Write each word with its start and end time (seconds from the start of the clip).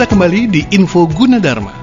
kita 0.00 0.16
kembali 0.16 0.48
di 0.48 0.64
Info 0.80 1.04
Gunadarma. 1.04 1.76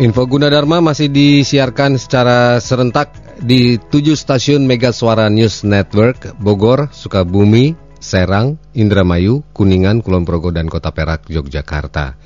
Info 0.00 0.24
Gunadarma 0.24 0.80
masih 0.80 1.12
disiarkan 1.12 2.00
secara 2.00 2.56
serentak 2.56 3.12
di 3.44 3.76
tujuh 3.76 4.16
stasiun 4.16 4.64
Mega 4.64 4.88
Suara 4.88 5.28
News 5.28 5.68
Network, 5.68 6.32
Bogor, 6.40 6.88
Sukabumi, 6.96 7.76
Serang, 8.00 8.56
Indramayu, 8.72 9.44
Kuningan, 9.52 10.00
Kulon 10.00 10.24
Progo, 10.24 10.48
dan 10.48 10.64
Kota 10.64 10.96
Perak, 10.96 11.28
Yogyakarta. 11.28 12.16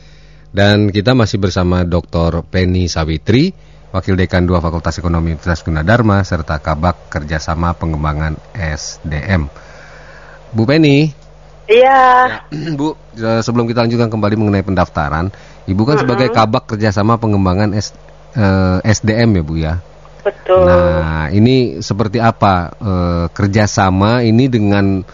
Dan 0.55 0.95
kita 0.95 1.11
masih 1.11 1.43
bersama 1.43 1.83
Dr. 1.83 2.47
Penny 2.47 2.87
Sawitri, 2.87 3.51
Wakil 3.91 4.15
Dekan 4.15 4.47
2 4.47 4.63
Fakultas 4.63 4.95
Ekonomi 5.03 5.35
Universitas 5.35 5.67
Gunadarma, 5.67 6.23
serta 6.23 6.63
Kabak 6.63 7.11
Kerjasama 7.11 7.75
Pengembangan 7.75 8.39
SDM. 8.55 9.51
Bu 10.55 10.63
Penny, 10.71 11.18
Iya, 11.69 12.01
Ya, 12.33 12.39
Bu, 12.81 12.97
eh, 13.21 13.41
sebelum 13.45 13.69
kita 13.69 13.85
lanjutkan 13.85 14.09
kembali 14.09 14.35
mengenai 14.41 14.65
pendaftaran, 14.65 15.29
Ibu 15.69 15.83
kan 15.85 16.01
sebagai 16.01 16.33
kabak 16.33 16.65
kerjasama 16.65 17.21
pengembangan 17.21 17.77
S- 17.77 17.93
eh, 18.33 18.81
SDM 18.89 19.37
ya 19.37 19.43
Bu 19.45 19.55
ya. 19.61 19.75
betul. 20.25 20.65
Nah, 20.65 21.29
ini 21.29 21.85
seperti 21.85 22.25
apa 22.25 22.73
eh, 22.73 23.27
kerjasama 23.37 24.25
ini 24.25 24.49
dengan 24.49 25.05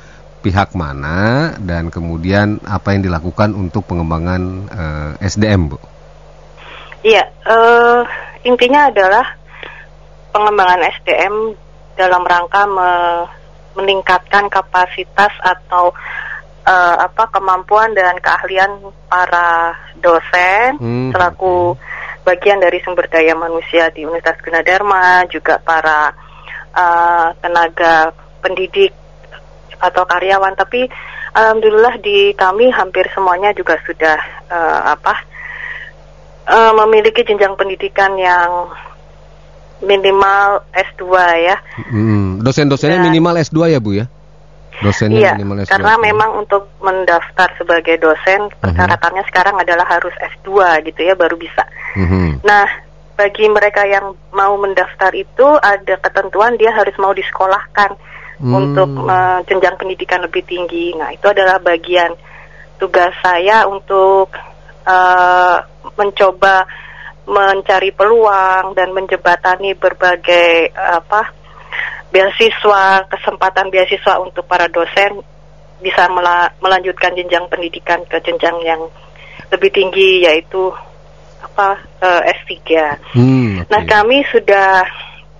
pihak 0.47 0.79
mana 0.79 1.51
dan 1.59 1.91
kemudian 1.91 2.63
apa 2.63 2.95
yang 2.95 3.03
dilakukan 3.03 3.51
untuk 3.59 3.83
pengembangan 3.91 4.43
eh, 4.71 5.27
SDM 5.27 5.75
Bu? 5.75 5.79
Iya, 7.03 7.27
eh, 7.51 8.01
intinya 8.47 8.95
adalah 8.95 9.27
pengembangan 10.31 10.87
SDM 11.03 11.35
dalam 11.99 12.23
rangka 12.23 12.63
me- 12.71 13.43
meningkatkan 13.75 14.47
kapasitas 14.47 15.35
atau 15.43 15.91
eh, 16.65 16.97
apa 17.05 17.29
kemampuan 17.31 17.93
dan 17.93 18.17
keahlian 18.19 18.81
para 19.07 19.77
dosen 20.01 20.81
Hmm, 20.81 21.13
selaku 21.13 21.77
bagian 22.25 22.61
dari 22.61 22.81
sumber 22.81 23.07
daya 23.09 23.37
manusia 23.37 23.93
di 23.93 24.09
Universitas 24.09 24.41
Gunadarma, 24.41 25.29
juga 25.29 25.61
para 25.61 26.13
eh, 26.73 27.29
tenaga 27.41 28.13
pendidik 28.41 28.93
atau 29.79 30.03
karyawan. 30.09 30.57
Tapi 30.57 30.89
alhamdulillah 31.37 32.01
di 32.01 32.33
kami 32.33 32.73
hampir 32.73 33.05
semuanya 33.13 33.53
juga 33.53 33.77
sudah 33.85 34.19
eh, 34.49 34.81
apa 34.89 35.15
eh, 36.49 36.73
memiliki 36.85 37.25
jenjang 37.25 37.55
pendidikan 37.61 38.17
yang 38.17 38.73
minimal 39.85 40.65
S2 40.73 41.05
ya. 41.45 41.57
Hmm, 41.93 42.41
dosen-dosennya 42.41 43.05
minimal 43.05 43.37
S2 43.45 43.59
ya 43.69 43.79
Bu 43.85 44.01
ya? 44.01 44.09
Dosennya 44.83 45.19
Iya, 45.21 45.33
minimal 45.39 45.63
S2. 45.63 45.71
karena 45.71 45.95
memang 46.03 46.31
untuk 46.35 46.67
mendaftar 46.83 47.49
sebagai 47.55 47.95
dosen 48.03 48.51
persyaratannya 48.59 49.23
sekarang 49.31 49.55
adalah 49.55 49.87
harus 49.87 50.15
S2 50.19 50.83
gitu 50.91 51.01
ya 51.07 51.15
baru 51.15 51.39
bisa. 51.39 51.63
Mhm. 51.95 52.43
Nah, 52.43 52.67
bagi 53.15 53.47
mereka 53.47 53.87
yang 53.87 54.11
mau 54.35 54.59
mendaftar 54.59 55.15
itu 55.15 55.47
ada 55.63 55.95
ketentuan 56.03 56.59
dia 56.59 56.75
harus 56.75 56.95
mau 56.99 57.15
disekolahkan 57.15 57.95
Hmm. 58.35 58.51
untuk 58.51 58.91
eh, 59.07 59.39
jenjang 59.47 59.79
pendidikan 59.79 60.19
lebih 60.27 60.43
tinggi. 60.43 60.91
Nah, 60.99 61.15
itu 61.15 61.23
adalah 61.31 61.63
bagian 61.63 62.11
tugas 62.83 63.15
saya 63.23 63.63
untuk 63.71 64.35
eh, 64.85 65.57
mencoba 65.95 66.67
mencari 67.25 67.89
peluang 67.95 68.75
dan 68.77 68.93
menjembatani 68.93 69.73
berbagai 69.79 70.75
apa 70.77 71.33
beasiswa, 72.15 73.11
kesempatan 73.11 73.75
beasiswa 73.75 74.23
untuk 74.23 74.47
para 74.47 74.71
dosen 74.71 75.19
bisa 75.83 76.07
mela- 76.15 76.55
melanjutkan 76.63 77.11
jenjang 77.19 77.51
pendidikan 77.51 77.99
ke 78.07 78.23
jenjang 78.23 78.55
yang 78.63 78.87
lebih 79.51 79.75
tinggi 79.75 80.23
yaitu 80.23 80.71
apa 81.43 81.83
eh, 81.99 82.33
S3. 82.39 82.55
Hmm, 83.19 83.67
oke. 83.67 83.71
Nah 83.75 83.83
kami 83.83 84.23
sudah 84.31 84.87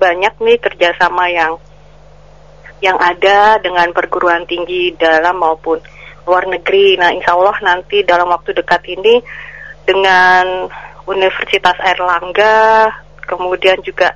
banyak 0.03 0.35
nih 0.43 0.59
kerjasama 0.59 1.31
yang 1.31 1.55
yang 2.83 2.99
ada 2.99 3.63
dengan 3.63 3.89
perguruan 3.95 4.45
tinggi 4.45 4.93
dalam 4.99 5.39
maupun 5.39 5.79
luar 6.27 6.45
negeri. 6.51 6.99
Nah 6.99 7.15
insya 7.15 7.39
Allah 7.39 7.57
nanti 7.63 8.03
dalam 8.03 8.29
waktu 8.29 8.51
dekat 8.53 8.83
ini 8.91 9.23
dengan 9.87 10.69
Universitas 11.07 11.77
Airlangga, 11.81 12.91
kemudian 13.25 13.81
juga 13.81 14.13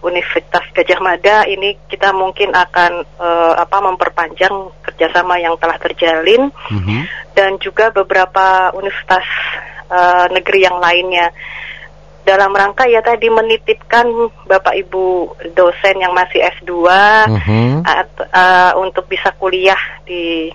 Universitas 0.00 0.64
Gajah 0.72 1.00
Mada 1.00 1.44
ini 1.44 1.76
kita 1.86 2.12
mungkin 2.16 2.50
akan 2.52 2.92
eh, 3.04 3.54
apa 3.60 3.78
memperpanjang 3.84 4.52
kerjasama 4.82 5.36
yang 5.38 5.56
telah 5.60 5.76
terjalin 5.76 6.48
Mhm. 6.72 7.00
dan 7.36 7.60
juga 7.60 7.92
beberapa 7.92 8.72
universitas 8.74 9.24
eh, 9.90 10.26
negeri 10.30 10.60
yang 10.64 10.78
lainnya 10.78 11.28
dalam 12.20 12.52
rangka 12.54 12.86
ya 12.86 13.00
tadi 13.02 13.26
menitipkan 13.26 14.06
Bapak 14.46 14.76
Ibu 14.76 15.04
dosen 15.50 15.96
yang 15.98 16.14
masih 16.14 16.40
S2 16.60 16.72
Mhm. 17.26 17.82
at- 17.82 18.28
eh, 18.30 18.72
untuk 18.78 19.08
bisa 19.08 19.34
kuliah 19.34 19.78
di 20.06 20.52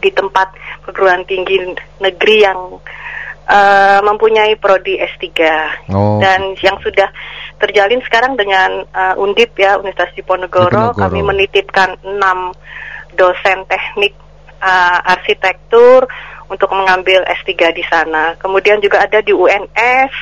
di 0.00 0.10
tempat 0.12 0.52
perguruan 0.84 1.24
tinggi 1.24 1.56
negeri 1.96 2.36
yang 2.44 2.76
eh, 3.44 4.00
mempunyai 4.00 4.56
prodi 4.56 4.96
S3 4.96 5.28
Oh. 5.92 6.16
dan 6.18 6.56
yang 6.58 6.80
sudah 6.80 7.08
terjalin 7.58 8.00
sekarang 8.02 8.34
dengan 8.34 8.84
eh, 8.84 9.14
Undip 9.16 9.52
ya 9.54 9.76
Universitas 9.76 10.14
Diponegoro, 10.14 10.92
Diponegoro. 10.92 10.98
kami 10.98 11.20
menitipkan 11.20 11.94
enam 12.02 12.52
dosen 13.12 13.62
teknik 13.66 14.12
eh, 14.58 14.98
arsitektur 15.06 16.08
untuk 16.48 16.68
mengambil 16.70 17.24
S3 17.24 17.52
di 17.72 17.84
sana. 17.84 18.36
Kemudian 18.36 18.80
juga 18.80 19.00
ada 19.00 19.20
di 19.20 19.32
UNS 19.32 20.12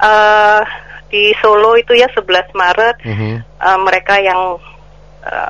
eh, 0.00 0.60
di 1.06 1.30
Solo 1.38 1.74
itu 1.74 1.94
ya 1.94 2.10
11 2.10 2.50
Maret 2.52 2.96
Mhm. 3.02 3.32
eh, 3.42 3.78
mereka 3.80 4.18
yang 4.18 4.58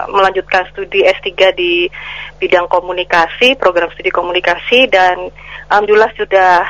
melanjutkan 0.07 0.71
studi 0.71 1.03
S3 1.03 1.51
di 1.51 1.91
bidang 2.39 2.71
komunikasi, 2.71 3.59
program 3.59 3.91
studi 3.91 4.07
komunikasi 4.07 4.87
dan 4.87 5.19
alhamdulillah 5.67 6.15
sudah 6.15 6.63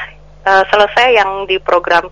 eh, 0.44 0.64
selesai 0.68 1.08
yang 1.16 1.48
di 1.48 1.56
program 1.58 2.04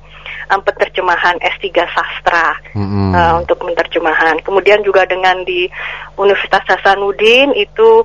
eh, 0.49 0.61
penerjemahan 0.65 1.37
S3 1.39 1.69
sastra 1.93 2.57
Mhm. 2.75 3.13
eh, 3.13 3.33
untuk 3.45 3.61
penerjemahan. 3.61 4.41
Kemudian 4.41 4.81
juga 4.83 5.05
dengan 5.05 5.45
di 5.45 5.69
Universitas 6.17 6.65
Hasanuddin 6.67 7.53
itu 7.55 8.05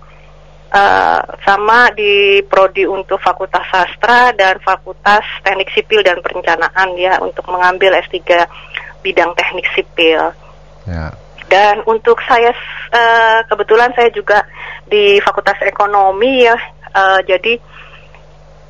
eh, 0.67 1.21
sama 1.47 1.87
di 1.95 2.43
prodi 2.43 2.83
untuk 2.83 3.23
Fakultas 3.23 3.63
Sastra 3.71 4.35
dan 4.35 4.59
Fakultas 4.59 5.23
Teknik 5.39 5.71
Sipil 5.71 6.03
dan 6.03 6.19
Perencanaan 6.19 6.91
ya 6.99 7.15
untuk 7.23 7.47
mengambil 7.47 7.95
S3 8.03 8.19
bidang 8.99 9.31
teknik 9.39 9.63
sipil. 9.71 10.19
Ya. 10.83 11.07
Dan 11.47 11.79
untuk 11.87 12.19
saya 12.27 12.51
eh, 12.91 13.39
kebetulan 13.47 13.95
saya 13.95 14.11
juga 14.11 14.43
di 14.83 15.23
Fakultas 15.23 15.55
Ekonomi 15.63 16.43
ya, 16.43 16.59
eh, 16.91 17.19
jadi 17.23 17.55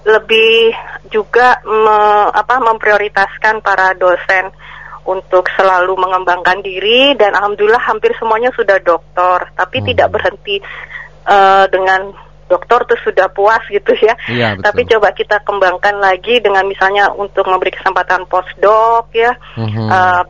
lebih 0.07 0.71
juga 1.11 1.59
me- 1.67 2.31
apa 2.31 2.63
memprioritaskan 2.63 3.59
para 3.59 3.91
dosen 3.99 4.47
untuk 5.03 5.47
selalu 5.55 5.95
mengembangkan 5.99 6.59
diri 6.63 7.15
dan 7.15 7.35
alhamdulillah 7.35 7.79
hampir 7.83 8.11
semuanya 8.19 8.51
sudah 8.55 8.79
doktor, 8.83 9.47
tapi 9.55 9.83
Hmm. 9.83 9.87
tidak 9.91 10.07
berhenti 10.15 10.57
eh, 11.27 11.65
dengan 11.67 12.15
doktor 12.47 12.87
tuh 12.87 12.95
sudah 13.03 13.27
puas 13.35 13.59
gitu 13.67 13.91
ya. 13.99 14.15
Iya, 14.31 14.55
betul. 14.55 14.63
Tapi 14.63 14.81
coba 14.95 15.09
kita 15.11 15.37
kembangkan 15.43 15.99
lagi 15.99 16.39
dengan 16.39 16.63
misalnya 16.63 17.11
untuk 17.11 17.43
memberi 17.43 17.75
kesempatan 17.75 18.23
postdoc 18.31 19.11
ya 19.11 19.35
Mhm. 19.59 19.91
eh, 19.91 20.23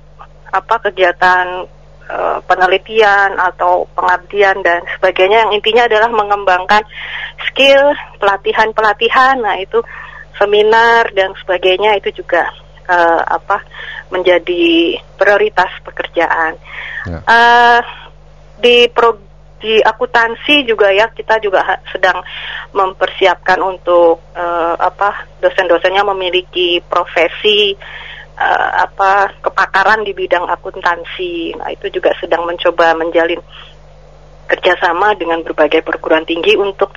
apa 0.50 0.76
kegiatan 0.90 1.70
eh, 2.10 2.40
penelitian 2.48 3.38
atau 3.38 3.86
pengabdian 3.94 4.64
dan 4.64 4.82
sebagainya 4.98 5.48
yang 5.48 5.52
intinya 5.54 5.84
adalah 5.86 6.10
mengembangkan 6.10 6.84
skill 7.52 7.94
pelatihan 8.18 8.72
pelatihan 8.74 9.38
nah 9.40 9.56
itu 9.60 9.84
seminar 10.40 11.12
dan 11.14 11.34
sebagainya 11.44 12.00
itu 12.00 12.24
juga 12.24 12.48
eh, 12.88 13.22
apa 13.28 13.62
menjadi 14.12 14.98
prioritas 15.20 15.72
pekerjaan 15.84 16.56
Ya. 17.08 17.24
Eh, 17.24 17.80
di 18.60 18.78
pro 18.92 19.16
di 19.58 19.82
akuntansi 19.82 20.70
juga 20.70 20.94
ya 20.94 21.10
kita 21.10 21.42
juga 21.42 21.82
sedang 21.90 22.22
mempersiapkan 22.76 23.58
untuk 23.64 24.22
eh, 24.36 24.76
apa 24.78 25.26
dosen-dosennya 25.42 26.04
memiliki 26.14 26.84
profesi 26.84 27.74
eh, 28.38 28.70
apa 28.78 29.34
kepakaran 29.42 30.06
di 30.06 30.14
bidang 30.14 30.46
akuntansi. 30.46 31.58
Nah 31.58 31.74
itu 31.74 31.90
juga 31.90 32.14
sedang 32.18 32.46
mencoba 32.46 32.94
menjalin 32.94 33.42
kerjasama 34.48 35.12
dengan 35.20 35.44
berbagai 35.44 35.84
perguruan 35.84 36.24
tinggi 36.24 36.56
untuk 36.56 36.96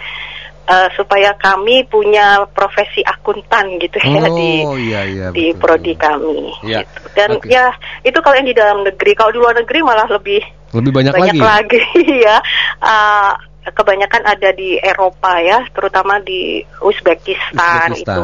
eh, 0.71 0.89
supaya 0.95 1.35
kami 1.35 1.83
punya 1.91 2.47
profesi 2.47 3.03
akuntan 3.03 3.75
gitu 3.83 3.99
ya 3.99 4.23
di 4.31 4.51
Oh, 4.63 4.79
iya, 4.79 5.01
iya, 5.03 5.27
di 5.35 5.51
betul, 5.51 5.59
prodi 5.59 5.93
betul. 5.99 6.03
kami. 6.07 6.41
Iya. 6.63 6.79
gitu. 6.87 7.01
Dan 7.19 7.31
Oke. 7.37 7.51
ya 7.51 7.65
itu 8.07 8.19
kalau 8.23 8.37
yang 8.39 8.47
di 8.47 8.55
dalam 8.55 8.79
negeri, 8.87 9.13
kalau 9.19 9.35
di 9.35 9.39
luar 9.43 9.55
negeri 9.59 9.79
malah 9.83 10.07
lebih 10.07 10.39
Lebih 10.71 10.93
banyak, 10.95 11.11
banyak 11.11 11.35
lagi. 11.43 11.83
lagi, 11.83 11.83
ya. 12.31 12.39
Uh, 12.79 13.35
kebanyakan 13.61 14.25
ada 14.25 14.51
di 14.57 14.81
Eropa 14.81 15.37
ya, 15.41 15.61
terutama 15.73 16.17
di 16.25 16.65
Uzbekistan, 16.81 17.93
Uzbekistan. 17.93 18.01
itu, 18.01 18.23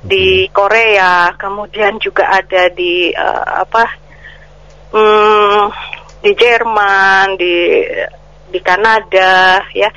di 0.00 0.26
Korea, 0.48 1.36
kemudian 1.36 2.00
juga 2.00 2.32
ada 2.32 2.72
di 2.72 3.12
eh, 3.12 3.44
apa, 3.60 3.84
hmm, 4.96 5.62
di 6.24 6.32
Jerman, 6.32 7.36
di 7.36 7.54
di 8.50 8.60
Kanada, 8.64 9.60
ya. 9.76 9.90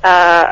Eh, 0.00 0.46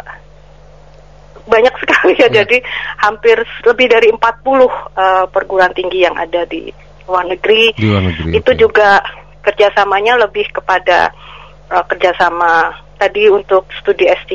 banyak 1.46 1.74
sekali 1.82 2.12
ya, 2.20 2.28
jadi 2.28 2.58
hampir 3.00 3.40
lebih 3.64 3.86
dari 3.88 4.08
40 4.12 4.20
eh, 4.20 5.26
perguruan 5.32 5.72
tinggi 5.72 6.04
yang 6.04 6.16
ada 6.18 6.44
di 6.44 6.68
luar 7.06 7.24
negeri 7.24 7.70
Di 7.72 7.86
luar 7.86 8.02
negeri. 8.02 8.30
itu 8.34 8.50
oke. 8.50 8.60
juga 8.60 8.98
kerjasamanya 9.46 10.18
lebih 10.26 10.50
kepada 10.50 11.14
uh, 11.70 11.84
kerjasama 11.86 12.74
tadi 12.96 13.28
untuk 13.28 13.68
studi 13.76 14.08
S3 14.08 14.32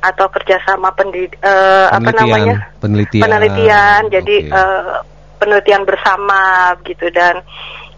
atau 0.00 0.26
kerjasama 0.32 0.90
pendid 0.96 1.36
uh, 1.40 1.92
apa 1.92 2.10
Penelitian, 2.10 2.24
namanya 2.24 2.56
penelitian. 2.80 3.22
penelitian 3.22 4.00
jadi 4.08 4.36
Oke. 4.48 4.54
uh, 4.54 4.98
penelitian 5.36 5.82
bersama 5.84 6.40
gitu 6.84 7.06
dan 7.12 7.44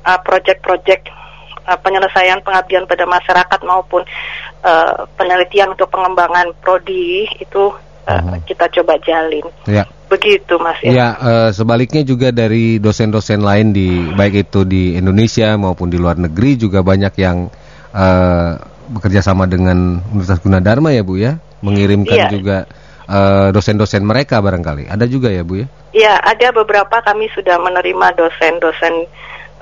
uh, 0.03 0.19
project-project 0.23 1.07
uh, 1.65 1.79
penyelesaian 1.79 2.43
pengabdian 2.43 2.87
pada 2.87 3.07
masyarakat 3.07 3.61
maupun 3.63 4.03
uh, 4.63 5.07
penelitian 5.15 5.75
untuk 5.75 5.89
pengembangan 5.89 6.51
prodi 6.59 7.27
itu 7.39 7.71
uh, 8.07 8.19
Mhm. 8.19 8.43
kita 8.51 8.67
coba 8.83 8.99
jalin 8.99 9.47
ya. 9.65 9.87
begitu 10.11 10.59
mas 10.59 10.77
ya. 10.85 10.91
Ya, 10.93 11.09
eh, 11.17 11.51
sebaliknya 11.55 12.03
juga 12.05 12.29
dari 12.29 12.77
dosen-dosen 12.77 13.41
lain 13.41 13.73
di 13.73 13.89
baik 14.13 14.51
itu 14.51 14.67
di 14.67 14.99
Indonesia 14.99 15.55
maupun 15.57 15.89
di 15.89 15.97
luar 15.97 16.19
negeri 16.21 16.59
juga 16.61 16.83
banyak 16.85 17.15
yang 17.17 17.47
eh, 17.95 18.53
bekerja 18.91 19.21
sama 19.23 19.47
dengan 19.47 20.03
Universitas 20.11 20.43
Gunadarma 20.43 20.91
ya 20.91 21.03
Bu 21.07 21.15
ya, 21.21 21.39
mengirimkan 21.63 22.19
Iya. 22.19 22.31
juga 22.33 22.59
eh, 23.03 23.49
dosen-dosen 23.53 24.07
mereka 24.07 24.39
barangkali. 24.41 24.87
Ada 24.89 25.05
juga 25.11 25.29
ya 25.29 25.43
Bu 25.43 25.59
ya? 25.61 25.67
Ya, 25.93 26.15
ada 26.23 26.55
beberapa 26.55 27.03
kami 27.03 27.29
sudah 27.35 27.59
menerima 27.61 28.07
dosen-dosen 28.17 28.95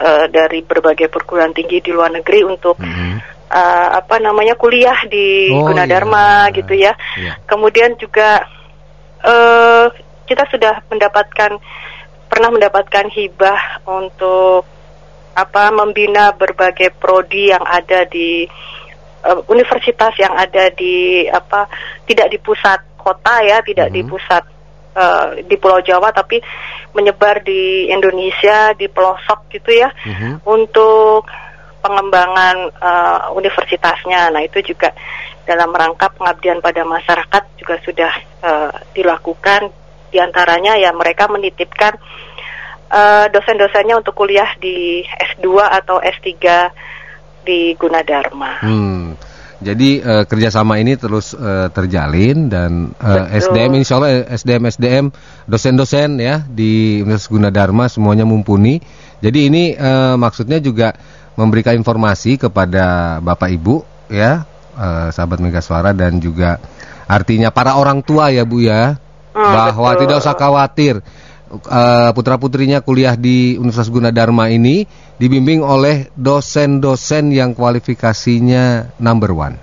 eh, 0.00 0.26
dari 0.32 0.64
berbagai 0.64 1.08
perguruan 1.12 1.52
tinggi 1.52 1.80
di 1.84 1.90
luar 1.92 2.08
negeri 2.14 2.40
untuk 2.46 2.76
Mhm. 2.80 3.12
eh, 3.50 3.88
apa 3.96 4.16
namanya 4.22 4.54
kuliah 4.54 4.96
di 5.10 5.50
Oh, 5.52 5.66
Gunadarma 5.68 6.48
iya. 6.48 6.56
gitu 6.56 6.74
ya. 6.78 6.92
Iya. 7.18 7.32
Kemudian 7.44 7.96
juga 7.98 8.44
eh 9.20 9.86
kita 10.24 10.46
sudah 10.48 10.80
mendapatkan 10.88 11.58
pernah 12.30 12.48
mendapatkan 12.54 13.10
hibah 13.10 13.82
untuk 13.90 14.62
apa 15.34 15.74
membina 15.74 16.30
berbagai 16.32 16.94
prodi 16.96 17.50
yang 17.50 17.64
ada 17.66 18.06
di 18.06 18.46
eh, 19.24 19.38
universitas 19.48 20.12
yang 20.16 20.32
ada 20.32 20.70
di 20.72 21.26
apa 21.26 21.68
tidak 22.04 22.28
di 22.32 22.38
pusat 22.38 22.80
kota 22.96 23.40
ya, 23.40 23.60
tidak 23.64 23.88
di 23.90 24.04
Mhm. 24.04 24.08
pusat 24.08 24.44
eh, 24.90 25.46
di 25.46 25.54
Pulau 25.54 25.78
Jawa 25.80 26.10
tapi 26.10 26.42
menyebar 26.92 27.40
di 27.46 27.86
Indonesia 27.88 28.74
di 28.74 28.90
pelosok 28.90 29.46
gitu 29.54 29.70
ya 29.70 29.86
Mhm. 30.04 30.42
untuk 30.44 31.24
pengembangan 31.80 32.56
eh, 32.74 33.20
universitasnya. 33.32 34.28
Nah 34.34 34.42
itu 34.44 34.60
juga 34.60 34.92
dalam 35.46 35.72
rangka 35.72 36.12
pengabdian 36.12 36.60
pada 36.60 36.84
masyarakat 36.84 37.42
juga 37.56 37.74
sudah 37.86 38.12
eh, 38.42 38.72
dilakukan. 38.92 39.70
Di 40.10 40.18
antaranya 40.18 40.74
ya 40.74 40.90
mereka 40.92 41.30
menitipkan 41.30 41.94
eh, 42.90 43.26
dosen-dosennya 43.30 43.94
untuk 43.94 44.18
kuliah 44.18 44.50
di 44.58 45.06
S2 45.06 45.46
atau 45.62 46.02
S3 46.02 46.34
di 47.44 47.74
Gunadarma. 47.76 48.52
Hmm. 48.62 49.16
Jadi 49.60 50.00
eh, 50.00 50.24
kerjasama 50.24 50.80
ini 50.80 50.96
terus 50.96 51.36
eh, 51.36 51.68
terjalin 51.68 52.48
dan 52.48 52.96
eh, 52.96 53.04
Betul. 53.04 53.44
SDM 53.44 53.72
Insya 53.76 53.94
Allah 54.00 54.10
eh, 54.10 54.24
SDM 54.32 54.62
SDM 54.72 55.04
dosen-dosen 55.44 56.16
ya 56.16 56.40
di 56.48 57.04
Universitas 57.04 57.28
Gunadarma 57.28 57.84
semuanya 57.92 58.24
mumpuni. 58.24 58.80
Jadi 59.20 59.52
ini 59.52 59.76
eh, 59.76 60.14
maksudnya 60.16 60.64
juga 60.64 60.96
memberikan 61.36 61.76
informasi 61.76 62.40
kepada 62.40 63.20
Bapak 63.20 63.52
Ibu 63.52 64.08
ya 64.08 64.48
eh, 64.80 65.08
sahabat 65.12 65.44
Mega 65.44 65.60
Suara 65.60 65.92
dan 65.92 66.16
juga 66.24 66.56
artinya 67.04 67.52
para 67.52 67.76
orang 67.76 68.00
tua 68.00 68.32
ya 68.32 68.48
Bu 68.48 68.64
ya 68.64 68.96
Hmm, 69.30 69.46
bahwa 69.46 69.94
betul. 69.94 70.00
tidak 70.10 70.16
usah 70.26 70.34
khawatir 70.34 70.94
putra 72.14 72.38
putrinya 72.38 72.78
kuliah 72.78 73.18
di 73.18 73.58
Universitas 73.58 73.90
Gunadarma 73.90 74.46
ini 74.48 74.86
dibimbing 75.18 75.60
oleh 75.60 76.06
dosen-dosen 76.14 77.34
yang 77.34 77.52
kualifikasinya 77.52 78.94
number 78.98 79.34
one. 79.34 79.56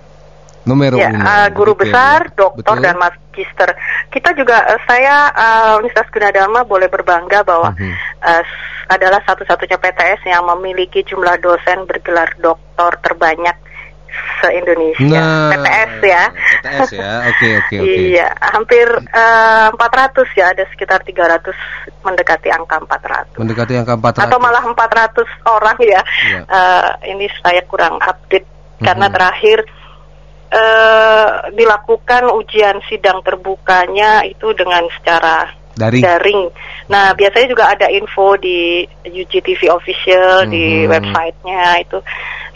Numero 0.68 1.00
Ya, 1.00 1.08
uno. 1.08 1.24
eh, 1.24 1.48
guru 1.56 1.80
Begitu 1.80 1.96
ya, 1.96 1.96
besar, 1.96 2.20
doktor 2.36 2.76
Betul? 2.76 2.84
dan 2.84 2.96
magister. 3.00 3.70
Kita 4.12 4.36
juga 4.36 4.68
eh, 4.68 4.80
saya 4.84 5.16
eh, 5.32 5.74
Universitas 5.80 6.12
Gunadarma 6.12 6.68
boleh 6.68 6.92
berbangga 6.92 7.48
bahwa 7.48 7.72
Mhm. 7.72 7.92
eh, 8.20 8.44
s- 8.44 8.66
adalah 8.88 9.24
satu-satunya 9.24 9.80
PTS 9.80 10.28
yang 10.28 10.44
memiliki 10.48 11.04
jumlah 11.04 11.40
dosen 11.40 11.88
bergelar 11.88 12.36
doktor 12.36 13.00
terbanyak 13.00 13.56
se-Indonesia. 14.42 15.20
Nah, 15.22 15.52
PTS 15.54 15.94
ya. 16.04 16.24
PTS 16.32 16.90
ya. 16.94 17.12
Oke, 17.30 17.48
oke, 17.60 17.76
oke. 17.82 18.00
Iya, 18.14 18.28
hampir 18.54 18.88
eh, 19.14 19.68
400 19.74 20.40
ya, 20.40 20.46
ada 20.54 20.64
sekitar 20.72 21.00
300 21.04 21.54
mendekati 22.06 22.48
angka 22.52 22.78
400. 22.84 23.40
Mendekati 23.40 23.74
angka 23.78 23.94
400. 23.98 24.26
Atau 24.28 24.40
malah 24.40 24.64
400 24.64 25.28
orang 25.46 25.78
ya. 25.84 26.02
Iya. 26.28 26.40
Eh, 26.48 26.90
ini 27.16 27.26
saya 27.42 27.62
kurang 27.68 27.98
update 28.00 28.48
karena 28.82 29.10
Mhm. 29.10 29.16
terakhir 29.16 29.60
eh 30.48 31.28
dilakukan 31.52 32.32
ujian 32.32 32.80
sidang 32.88 33.20
terbukanya 33.20 34.24
itu 34.24 34.48
dengan 34.56 34.88
secara 34.96 35.52
Daring. 35.76 36.02
daring. 36.02 36.42
Nah, 36.90 37.14
biasanya 37.14 37.48
juga 37.52 37.70
ada 37.70 37.92
info 37.92 38.34
di 38.40 38.82
UGTV 39.06 39.70
official 39.70 40.48
di 40.50 40.88
Mhm. 40.88 40.90
websitenya 40.90 41.64
itu 41.84 42.00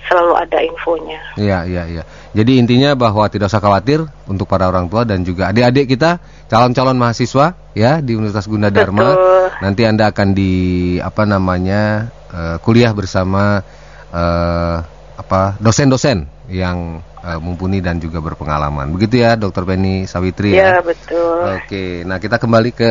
selalu 0.09 0.33
ada 0.37 0.59
infonya. 0.61 1.19
Iya, 1.37 1.59
iya, 1.67 1.83
iya. 1.87 2.03
Jadi 2.31 2.57
intinya 2.57 2.95
bahwa 2.95 3.27
tidak 3.27 3.51
usah 3.51 3.59
khawatir 3.59 4.01
untuk 4.25 4.47
para 4.47 4.65
orang 4.67 4.87
tua 4.87 5.03
dan 5.03 5.21
juga 5.21 5.51
adik-adik 5.51 5.93
kita 5.93 6.17
calon-calon 6.47 6.95
mahasiswa 6.97 7.53
ya 7.75 7.99
di 7.99 8.15
Universitas 8.15 8.47
Gunadarma. 8.47 9.07
Betul. 9.13 9.43
Nanti 9.61 9.81
Anda 9.85 10.09
akan 10.11 10.27
di 10.33 10.51
apa 10.97 11.23
namanya 11.27 12.07
eh, 12.31 12.57
kuliah 12.63 12.91
bersama 12.95 13.61
eh, 14.09 14.77
apa 15.19 15.41
dosen-dosen 15.61 16.25
yang 16.49 16.99
eh, 17.21 17.39
mumpuni 17.39 17.79
dan 17.83 17.99
juga 17.99 18.19
berpengalaman. 18.19 18.89
Begitu 18.95 19.21
ya, 19.21 19.35
Dokter 19.35 19.63
Penny 19.67 20.07
Sawitri 20.07 20.55
Ya, 20.55 20.79
ya. 20.79 20.83
betul. 20.83 21.61
Oke, 21.61 22.03
nah 22.07 22.17
kita 22.17 22.39
kembali 22.39 22.71
ke 22.73 22.89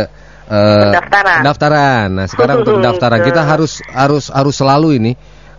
Pendaftaran. 0.51 1.39
pendaftaran. 1.47 2.07
Nah 2.11 2.27
sekarang 2.27 2.67
untuk 2.67 2.75
pendaftaran 2.83 3.23
kita 3.23 3.47
harus 3.47 3.79
harus 3.95 4.35
harus 4.35 4.55
selalu 4.59 4.99
ini 4.99 5.13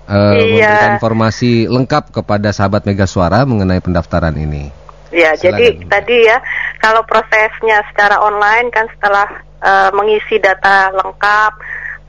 eh, 0.07 0.13
Iya. 0.13 0.41
memberikan 0.41 0.91
informasi 0.97 1.51
lengkap 1.69 2.03
kepada 2.15 2.49
sahabat 2.55 2.85
Mega 2.87 3.05
Suara 3.05 3.43
mengenai 3.45 3.81
pendaftaran 3.83 4.33
ini. 4.37 4.71
Ya, 5.11 5.35
Silakan. 5.35 5.59
jadi 5.59 5.65
tadi 5.91 6.17
ya 6.23 6.37
kalau 6.79 7.03
prosesnya 7.03 7.83
secara 7.91 8.23
online 8.23 8.71
kan 8.71 8.87
setelah 8.95 9.27
eh, 9.61 9.89
mengisi 9.93 10.41
data 10.41 10.89
lengkap, 10.89 11.53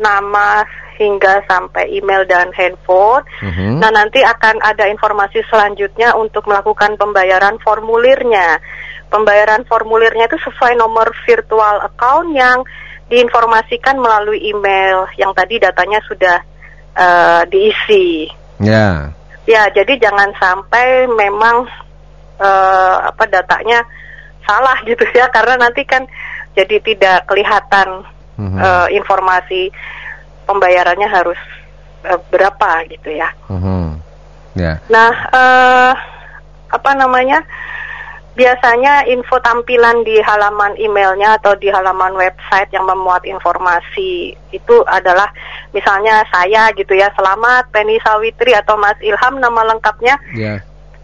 nama 0.01 0.65
hingga 0.97 1.43
sampai 1.45 1.91
email 1.93 2.25
dan 2.25 2.49
handphone. 2.55 3.25
Mhm. 3.43 3.81
Nah, 3.83 3.91
nanti 3.91 4.23
akan 4.23 4.61
ada 4.63 4.87
informasi 4.89 5.43
selanjutnya 5.51 6.15
untuk 6.15 6.47
melakukan 6.47 6.95
pembayaran 6.97 7.59
formulirnya. 7.61 8.61
Pembayaran 9.13 9.69
formulirnya 9.69 10.31
itu 10.31 10.39
sesuai 10.41 10.79
nomor 10.81 11.13
virtual 11.29 11.85
account 11.85 12.33
yang 12.33 12.65
diinformasikan 13.13 14.01
melalui 14.01 14.41
email 14.49 15.05
yang 15.21 15.37
tadi 15.37 15.61
datanya 15.61 16.01
sudah 16.09 16.41
eh, 16.95 17.43
diisi. 17.49 18.29
Ya, 18.63 19.11
Ya, 19.43 19.67
jadi 19.75 19.99
jangan 19.99 20.31
sampai 20.39 21.11
memang 21.11 21.67
eh, 22.39 22.97
apa 23.03 23.27
datanya 23.27 23.83
salah 24.47 24.79
gitu 24.89 25.03
ya, 25.13 25.27
karena 25.31 25.59
nanti 25.67 25.83
kan 25.83 26.07
jadi 26.55 26.79
tidak 26.83 27.27
kelihatan 27.27 28.07
Mhm. 28.33 28.59
eh, 28.59 28.87
informasi 28.97 29.69
pembayarannya 30.49 31.05
harus 31.05 31.37
eh, 32.03 32.19
berapa 32.33 32.83
gitu 32.89 33.13
ya. 33.13 33.29
Mhm. 33.53 34.01
ya, 34.57 34.79
Nah, 34.89 35.13
eh, 35.31 35.93
apa 36.73 36.91
namanya? 36.97 37.39
Biasanya 38.33 39.05
info 39.13 39.37
tampilan 39.45 40.09
di 40.09 40.17
halaman 40.25 40.73
emailnya 40.81 41.37
atau 41.37 41.53
di 41.61 41.69
halaman 41.69 42.17
website 42.17 42.73
yang 42.73 42.89
memuat 42.89 43.29
informasi 43.29 44.33
itu 44.49 44.77
adalah 44.89 45.29
misalnya 45.77 46.25
saya 46.33 46.73
gitu 46.73 46.97
ya, 46.97 47.13
selamat 47.13 47.69
Penny 47.69 48.01
Sawitri 48.01 48.57
atau 48.57 48.81
Mas 48.81 48.97
Ilham 49.05 49.37
nama 49.37 49.69
lengkapnya 49.69 50.17
ya, 50.33 50.57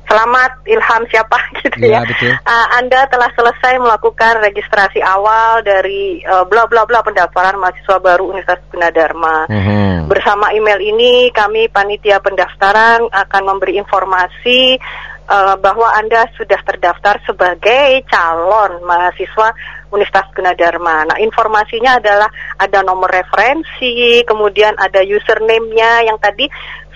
Selamat 0.09 0.65
Ilham 0.65 1.05
siapa 1.13 1.37
gitu 1.61 1.85
Iya, 1.85 2.01
ya. 2.01 2.09
betul. 2.09 2.33
Ah, 2.49 2.81
anda 2.81 3.05
telah 3.13 3.29
selesai 3.37 3.77
melakukan 3.77 4.41
registrasi 4.41 5.05
awal 5.05 5.61
dari 5.61 6.25
eh, 6.25 6.45
bla 6.49 6.65
bla 6.65 6.89
bla 6.89 7.05
pendaftaran 7.05 7.61
mahasiswa 7.61 8.01
baru 8.01 8.33
Universitas 8.33 8.65
Gunadarma. 8.73 9.53
Mhm. 9.53 10.09
Bersama 10.09 10.49
email 10.57 10.81
ini 10.81 11.29
kami 11.29 11.69
panitia 11.69 12.25
pendaftaran 12.25 13.05
akan 13.13 13.43
memberi 13.45 13.77
informasi 13.77 14.81
uh, 15.29 15.55
bahwa 15.61 15.93
Anda 15.95 16.27
sudah 16.35 16.59
terdaftar 16.65 17.21
sebagai 17.29 18.03
calon 18.09 18.81
mahasiswa 18.83 19.53
Universitas 19.89 20.33
Gunadarma. 20.37 21.09
Nah, 21.09 21.17
informasinya 21.21 21.97
adalah 22.01 22.29
ada 22.61 22.85
nomor 22.85 23.09
referensi, 23.09 24.21
kemudian 24.25 24.77
ada 24.77 25.01
username-nya 25.01 26.09
yang 26.09 26.21
tadi 26.21 26.49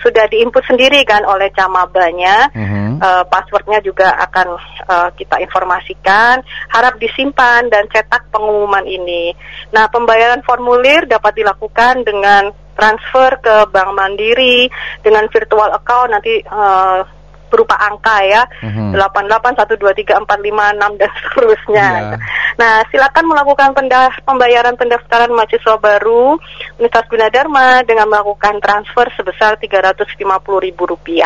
sudah 0.03 0.27
diinput 0.27 0.61
sendiri 0.67 1.01
kan 1.07 1.23
oleh 1.23 1.47
camabanya. 1.55 2.51
Uh-huh. 2.51 2.99
Uh, 2.99 3.23
passwordnya 3.31 3.79
juga 3.79 4.13
akan 4.29 4.59
uh, 4.85 5.09
kita 5.15 5.39
informasikan. 5.41 6.43
Harap 6.69 6.99
disimpan 6.99 7.71
dan 7.71 7.87
cetak 7.87 8.29
pengumuman 8.29 8.83
ini. 8.83 9.31
Nah, 9.71 9.87
pembayaran 9.89 10.43
formulir 10.43 11.07
dapat 11.07 11.39
dilakukan 11.39 12.03
dengan 12.03 12.51
transfer 12.73 13.37
ke 13.41 13.55
Bank 13.69 13.93
Mandiri 13.93 14.65
dengan 15.01 15.29
virtual 15.29 15.71
account 15.77 16.09
nanti 16.09 16.41
uh, 16.41 17.22
berupa 17.53 17.77
angka 17.77 18.25
ya 18.25 18.41
mm-hmm. 18.65 18.97
88123456 18.97 20.97
dan 20.97 21.09
seterusnya. 21.21 21.89
Yeah. 21.93 22.17
Nah, 22.57 22.81
silakan 22.89 23.29
melakukan 23.29 23.77
pendah- 23.77 24.17
pembayaran 24.25 24.73
pendaftaran 24.73 25.29
mahasiswa 25.29 25.77
baru 25.77 26.41
Universitas 26.81 27.05
Gunadarma 27.13 27.85
dengan 27.85 28.09
melakukan 28.09 28.57
transfer 28.57 29.05
sebesar 29.13 29.61
Rp350.000. 29.61 31.21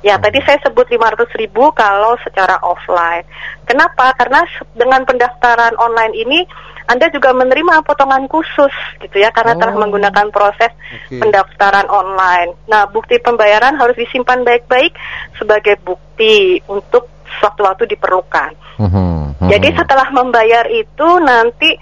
Ya, 0.00 0.16
hmm. 0.16 0.24
tadi 0.24 0.38
saya 0.46 0.58
sebut 0.64 0.88
500 0.88 1.28
ribu 1.36 1.72
kalau 1.76 2.16
secara 2.24 2.56
offline. 2.64 3.24
Kenapa? 3.68 4.16
Karena 4.16 4.40
dengan 4.72 5.04
pendaftaran 5.04 5.76
online 5.76 6.14
ini 6.16 6.40
anda 6.90 7.06
juga 7.14 7.30
menerima 7.30 7.86
potongan 7.86 8.26
khusus 8.26 8.74
gitu 8.98 9.22
ya 9.22 9.30
karena 9.30 9.54
oh. 9.54 9.58
telah 9.62 9.76
menggunakan 9.78 10.26
proses 10.34 10.74
okay. 10.74 11.22
pendaftaran 11.22 11.86
online. 11.86 12.58
Nah, 12.66 12.90
bukti 12.90 13.22
pembayaran 13.22 13.78
harus 13.78 13.94
disimpan 13.94 14.42
baik-baik 14.42 14.90
sebagai 15.38 15.78
bukti 15.86 16.58
untuk 16.66 17.06
sewaktu-waktu 17.38 17.94
diperlukan. 17.94 18.50
Uh 18.76 18.82
-huh. 18.82 18.90
Uh 18.90 19.30
-huh. 19.38 19.48
Jadi 19.54 19.70
setelah 19.78 20.10
membayar 20.10 20.66
itu 20.66 21.08
nanti 21.22 21.78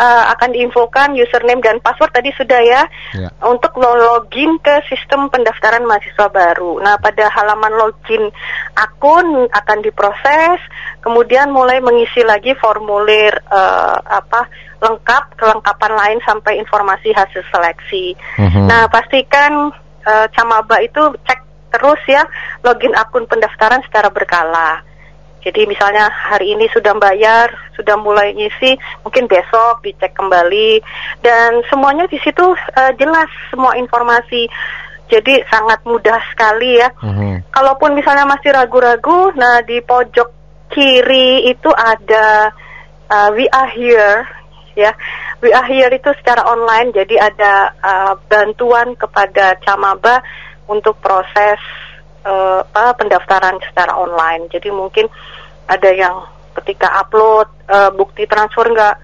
uh, 0.00 0.24
akan 0.32 0.56
diinfokan 0.56 1.12
username 1.12 1.60
dan 1.60 1.76
password 1.84 2.10
tadi 2.16 2.32
sudah 2.32 2.60
ya, 2.64 2.82
ya. 3.12 3.28
untuk 3.44 3.76
login 3.76 4.56
ke 4.64 4.80
sistem 4.88 5.28
pendaftaran 5.28 5.84
mahasiswa 5.84 6.32
baru. 6.32 6.80
Nah, 6.80 6.96
pada 6.96 7.28
halaman 7.28 7.76
login 7.76 8.32
akun 8.74 9.46
akan 9.52 9.78
diproses, 9.84 10.58
kemudian 11.04 11.52
mulai 11.52 11.84
mengisi 11.84 12.24
lagi 12.24 12.56
formulir 12.56 13.36
uh, 13.52 14.00
apa 14.00 14.48
lengkap, 14.80 15.36
kelengkapan 15.36 15.92
lain 15.92 16.18
sampai 16.24 16.56
informasi 16.56 17.12
hasil 17.12 17.44
seleksi. 17.52 18.16
Mhm. 18.40 18.48
-huh. 18.48 18.64
Nah, 18.64 18.88
pastikan 18.88 19.68
uh, 20.08 20.26
Camaba 20.32 20.80
itu 20.80 21.12
cek 21.28 21.40
terus 21.70 22.02
ya 22.10 22.26
login 22.66 22.90
akun 22.98 23.28
pendaftaran 23.30 23.84
secara 23.86 24.10
berkala. 24.10 24.89
Jadi 25.40 25.64
misalnya 25.64 26.12
hari 26.12 26.52
ini 26.52 26.68
sudah 26.68 26.92
bayar, 27.00 27.48
sudah 27.72 27.96
mulai 27.96 28.36
ngisi, 28.36 28.76
mungkin 29.00 29.24
besok 29.24 29.80
dicek 29.80 30.12
kembali 30.12 30.84
dan 31.24 31.64
semuanya 31.72 32.04
di 32.12 32.20
situ 32.20 32.52
uh, 32.52 32.92
jelas 33.00 33.28
semua 33.48 33.72
informasi. 33.80 34.44
Jadi 35.10 35.42
sangat 35.50 35.82
mudah 35.88 36.20
sekali 36.30 36.78
ya. 36.78 36.92
Mm-hmm. 37.02 37.50
Kalaupun 37.50 37.98
misalnya 37.98 38.30
masih 38.30 38.54
ragu-ragu, 38.54 39.34
nah 39.34 39.58
di 39.64 39.82
pojok 39.82 40.28
kiri 40.70 41.50
itu 41.50 41.66
ada 41.74 42.54
uh, 43.10 43.28
we 43.34 43.48
are 43.50 43.70
here 43.74 44.22
ya. 44.78 44.94
We 45.40 45.50
are 45.56 45.66
here 45.66 45.90
itu 45.90 46.12
secara 46.20 46.46
online 46.46 46.92
jadi 46.92 47.32
ada 47.32 47.74
uh, 47.80 48.14
bantuan 48.28 48.92
kepada 48.94 49.56
Camaba 49.64 50.20
untuk 50.70 51.00
proses 51.02 51.58
uh, 52.24 52.60
apa, 52.74 52.96
pendaftaran 52.96 53.56
secara 53.64 53.96
online. 53.96 54.48
Jadi 54.52 54.68
mungkin 54.72 55.06
ada 55.70 55.90
yang 55.92 56.16
ketika 56.60 56.90
upload 57.00 57.46
uh, 57.70 57.90
bukti 57.94 58.26
transfer 58.26 58.66
nggak 58.66 58.96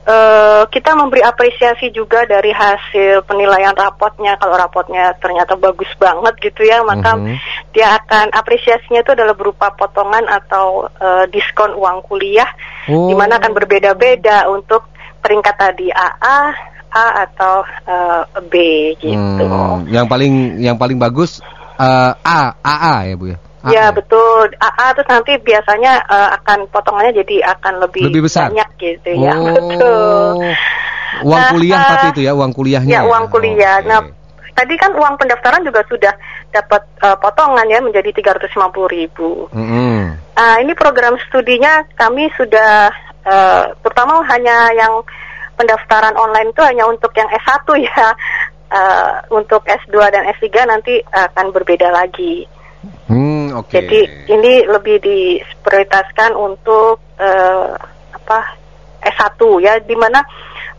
Uh, 0.09 0.65
kita 0.73 0.97
memberi 0.97 1.21
apresiasi 1.21 1.93
juga 1.93 2.25
dari 2.25 2.49
hasil 2.49 3.29
penilaian 3.29 3.77
rapotnya. 3.77 4.41
Kalau 4.41 4.57
rapotnya 4.57 5.12
ternyata 5.21 5.53
bagus 5.53 5.93
banget 6.00 6.33
gitu 6.41 6.65
ya, 6.65 6.81
maka 6.81 7.12
mhm. 7.12 7.29
-huh. 7.29 7.37
dia 7.77 7.93
akan 8.00 8.33
apresiasinya 8.33 9.05
itu 9.05 9.12
adalah 9.12 9.37
berupa 9.37 9.69
potongan 9.77 10.25
atau 10.25 10.88
uh, 10.88 11.29
diskon 11.29 11.77
uang 11.77 12.09
kuliah, 12.09 12.49
oh. 12.88 13.12
di 13.12 13.15
mana 13.21 13.37
akan 13.37 13.53
berbeda-beda 13.53 14.49
untuk 14.49 14.88
peringkat 15.21 15.55
tadi 15.61 15.93
AA, 15.93 16.41
A 16.88 17.07
atau 17.29 17.61
uh, 17.85 18.25
B 18.49 18.55
gitu. 18.97 19.45
Hmm, 19.45 19.85
yang 19.93 20.09
paling 20.09 20.57
yang 20.57 20.81
paling 20.81 20.97
bagus 20.97 21.45
uh, 21.77 22.17
A, 22.25 22.57
AA 22.65 23.12
ya 23.12 23.15
bu 23.21 23.27
ya. 23.37 23.38
AA. 23.65 23.75
Ya 23.75 23.87
betul. 23.91 24.55
AA 24.59 24.87
terus 24.95 25.09
nanti 25.11 25.33
biasanya 25.43 25.93
uh, 26.07 26.29
akan 26.38 26.71
potongannya 26.71 27.12
jadi 27.25 27.37
akan 27.59 27.83
lebih, 27.83 28.07
lebih 28.07 28.31
besar. 28.31 28.55
banyak 28.55 28.71
gitu 28.79 29.11
ya. 29.19 29.35
Oh. 29.35 29.50
Betul. 29.50 30.35
Uang 31.27 31.41
nah, 31.41 31.50
kuliah 31.50 31.81
pasti 31.83 32.07
itu 32.15 32.21
ya, 32.29 32.33
uang 32.37 32.53
kuliahnya. 32.55 32.95
Ya, 32.95 33.03
uang 33.03 33.27
kuliah. 33.33 33.83
Okay. 33.83 33.88
Nah, 33.91 34.00
tadi 34.55 34.75
kan 34.79 34.91
uang 34.95 35.15
pendaftaran 35.19 35.62
juga 35.67 35.83
sudah 35.91 36.15
dapat 36.55 36.83
uh, 37.03 37.17
potongan 37.19 37.67
ya 37.67 37.79
menjadi 37.83 38.11
350 38.15 38.55
ribu. 38.95 39.50
Mm 39.50 39.67
-hmm. 39.67 39.99
uh, 40.38 40.57
ini 40.62 40.73
program 40.79 41.19
studinya 41.27 41.83
kami 41.99 42.31
sudah 42.38 42.93
uh, 43.27 43.65
terutama 43.83 44.23
hanya 44.31 44.71
yang 44.79 45.03
pendaftaran 45.59 46.15
online 46.15 46.55
itu 46.55 46.62
hanya 46.62 46.87
untuk 46.87 47.11
yang 47.19 47.27
S1 47.35 47.67
ya. 47.91 48.07
Uh, 48.69 49.17
untuk 49.33 49.65
S2 49.65 49.97
dan 50.12 50.29
S3 50.29 50.53
nanti 50.69 51.00
akan 51.09 51.57
berbeda 51.57 51.88
lagi. 51.88 52.45
Hmm, 53.09 53.28
okay. 53.55 53.81
Jadi 53.81 54.00
ini 54.33 54.67
lebih 54.67 55.00
diprioritaskan 55.00 56.37
untuk 56.37 57.00
uh, 57.17 57.75
apa 58.12 58.38
S1 59.05 59.61
ya, 59.62 59.78
di 59.81 59.97
mana 59.97 60.23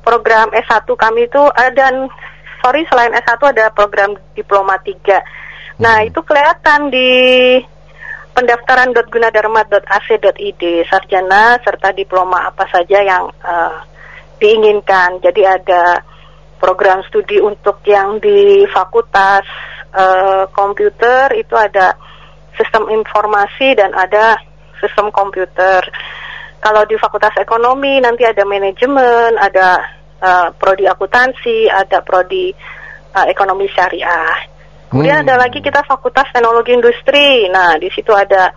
program 0.03 0.51
S1 0.51 0.85
kami 0.85 1.23
itu 1.29 1.41
uh, 1.41 1.71
dan 1.73 2.09
sorry 2.61 2.85
selain 2.91 3.13
S1 3.15 3.41
ada 3.41 3.69
program 3.71 4.15
diploma 4.35 4.77
3. 4.81 5.21
Nah, 5.79 5.99
hmm. 6.03 6.07
itu 6.11 6.21
kelihatan 6.21 6.89
di 6.91 7.09
pendaftaran.gunadarma.ac.id 8.35 10.63
sarjana 10.87 11.59
serta 11.59 11.91
diploma 11.91 12.47
apa 12.51 12.67
saja 12.71 13.03
yang 13.03 13.27
uh, 13.43 13.83
diinginkan. 14.39 15.19
Jadi 15.19 15.43
ada 15.43 15.99
program 16.59 16.99
studi 17.07 17.39
untuk 17.39 17.79
yang 17.87 18.19
di 18.19 18.67
fakultas 18.67 19.47
eh, 19.95 20.43
komputer, 20.51 21.31
itu 21.39 21.55
ada 21.55 21.95
sistem 22.57 22.89
informasi 22.89 23.75
dan 23.77 23.93
ada 23.93 24.37
sistem 24.79 25.11
komputer. 25.11 25.83
Kalau 26.59 26.83
di 26.87 26.95
Fakultas 26.99 27.35
Ekonomi 27.39 27.99
nanti 28.03 28.27
ada 28.27 28.43
manajemen, 28.43 29.35
ada 29.39 29.79
eh, 30.19 30.47
prodi 30.55 30.87
akuntansi, 30.87 31.71
ada 31.71 32.03
prodi 32.03 32.51
eh, 33.15 33.25
ekonomi 33.31 33.67
syariah. 33.71 34.59
Kemudian 34.89 35.21
Hmm. 35.21 35.25
ada 35.29 35.35
lagi 35.45 35.61
kita 35.61 35.85
Fakultas 35.85 36.27
Teknologi 36.33 36.73
Industri. 36.73 37.45
Nah, 37.47 37.77
di 37.77 37.87
situ 37.93 38.09
ada 38.09 38.49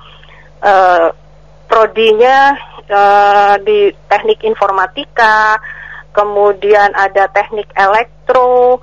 eh, 0.65 1.09
prodinya 1.69 2.57
eh, 2.89 3.55
di 3.63 3.93
teknik 4.09 4.43
informatika, 4.43 5.61
kemudian 6.13 6.93
ada 6.93 7.29
teknik 7.33 7.69
elektro, 7.77 8.81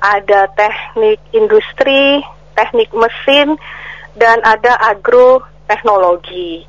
ada 0.00 0.48
teknik 0.56 1.20
industri, 1.36 2.24
teknik 2.56 2.88
mesin, 2.96 3.56
dan 4.20 4.44
ada 4.44 4.76
agroteknologi. 4.92 6.68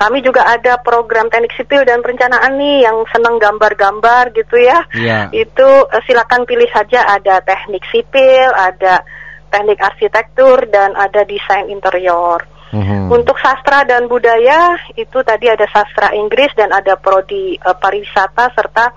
Kami 0.00 0.18
juga 0.24 0.42
ada 0.48 0.82
program 0.82 1.30
teknik 1.30 1.54
sipil 1.54 1.86
dan 1.86 2.02
perencanaan 2.02 2.58
nih 2.58 2.88
yang 2.88 3.06
seneng 3.12 3.38
gambar-gambar 3.38 4.34
gitu 4.34 4.58
ya. 4.58 4.82
Iya. 4.90 5.30
Itu 5.30 5.68
eh, 5.86 6.02
silakan 6.08 6.42
pilih 6.42 6.66
saja 6.72 7.06
ada 7.06 7.38
teknik 7.44 7.86
sipil, 7.92 8.50
ada 8.50 9.04
teknik 9.52 9.78
arsitektur 9.78 10.66
dan 10.72 10.96
ada 10.98 11.22
desain 11.22 11.70
interior. 11.70 12.42
Mhm. 12.72 13.12
Untuk 13.12 13.36
sastra 13.36 13.84
dan 13.84 14.08
budaya 14.08 14.80
itu 14.96 15.20
tadi 15.22 15.44
ada 15.44 15.68
sastra 15.68 16.16
Inggris 16.16 16.50
dan 16.56 16.72
ada 16.72 16.96
prodi 16.98 17.54
eh, 17.54 17.76
pariwisata 17.76 18.50
serta 18.56 18.90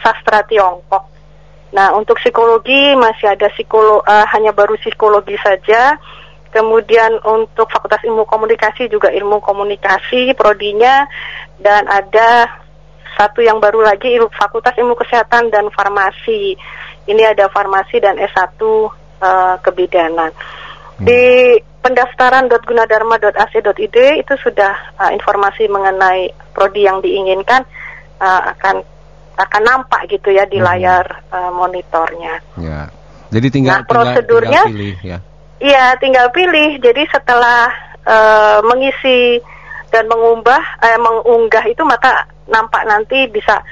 sastra 0.00 0.46
Tiongkok. 0.46 1.04
Nah, 1.76 1.92
untuk 1.98 2.16
psikologi 2.16 2.96
masih 2.96 3.34
ada 3.34 3.52
psikolo 3.52 4.00
eh, 4.06 4.26
hanya 4.32 4.56
baru 4.56 4.78
psikologi 4.80 5.36
saja. 5.36 5.98
Kemudian 6.56 7.20
untuk 7.20 7.68
Fakultas 7.68 8.00
Ilmu 8.00 8.24
Komunikasi 8.24 8.88
juga 8.88 9.12
ilmu 9.12 9.36
komunikasi 9.38 10.32
prodinya 10.32 11.04
dan 11.60 11.84
ada 11.84 12.48
satu 13.12 13.40
yang 13.40 13.60
baru 13.60 13.80
lagi 13.80 14.16
Fakultas 14.32 14.72
Ilmu 14.72 14.96
Kesehatan 14.96 15.52
dan 15.52 15.68
Farmasi. 15.68 16.56
Ini 17.04 17.22
ada 17.36 17.46
farmasi 17.46 18.00
dan 18.00 18.16
S1 18.16 18.56
eh, 19.20 19.54
kebidanan. 19.60 20.32
Di 20.96 21.54
pendaftaran.gunadarma.ac.id 21.84 23.96
itu 24.18 24.34
sudah 24.42 24.74
uh, 24.96 25.12
informasi 25.12 25.68
mengenai 25.68 26.26
prodi 26.50 26.82
yang 26.82 26.98
diinginkan 26.98 27.62
uh, 28.18 28.40
akan 28.50 28.82
akan 29.36 29.62
nampak 29.62 30.08
gitu 30.08 30.32
ya 30.32 30.48
di 30.48 30.56
Mhm. 30.56 30.64
layar 30.64 31.04
uh, 31.30 31.52
monitornya. 31.52 32.40
Ya. 32.56 32.88
Jadi 33.28 33.46
tinggal 33.52 33.76
Nah, 33.76 33.84
tinggal- 33.84 34.16
prosedurnya- 34.18 34.64
tinggal 34.64 34.72
pilih 34.72 34.96
ya. 35.04 35.18
Iya, 35.62 35.96
tinggal 35.96 36.28
pilih. 36.32 36.76
Jadi 36.80 37.08
setelah 37.08 37.70
uh, 38.04 38.60
mengisi 38.64 39.40
dan 39.88 40.10
mengunggah 40.10 40.60
eh, 40.82 40.98
mengunggah 40.98 41.64
itu 41.70 41.80
maka 41.86 42.26
nampak 42.50 42.84
nanti 42.84 43.30
bisa 43.30 43.62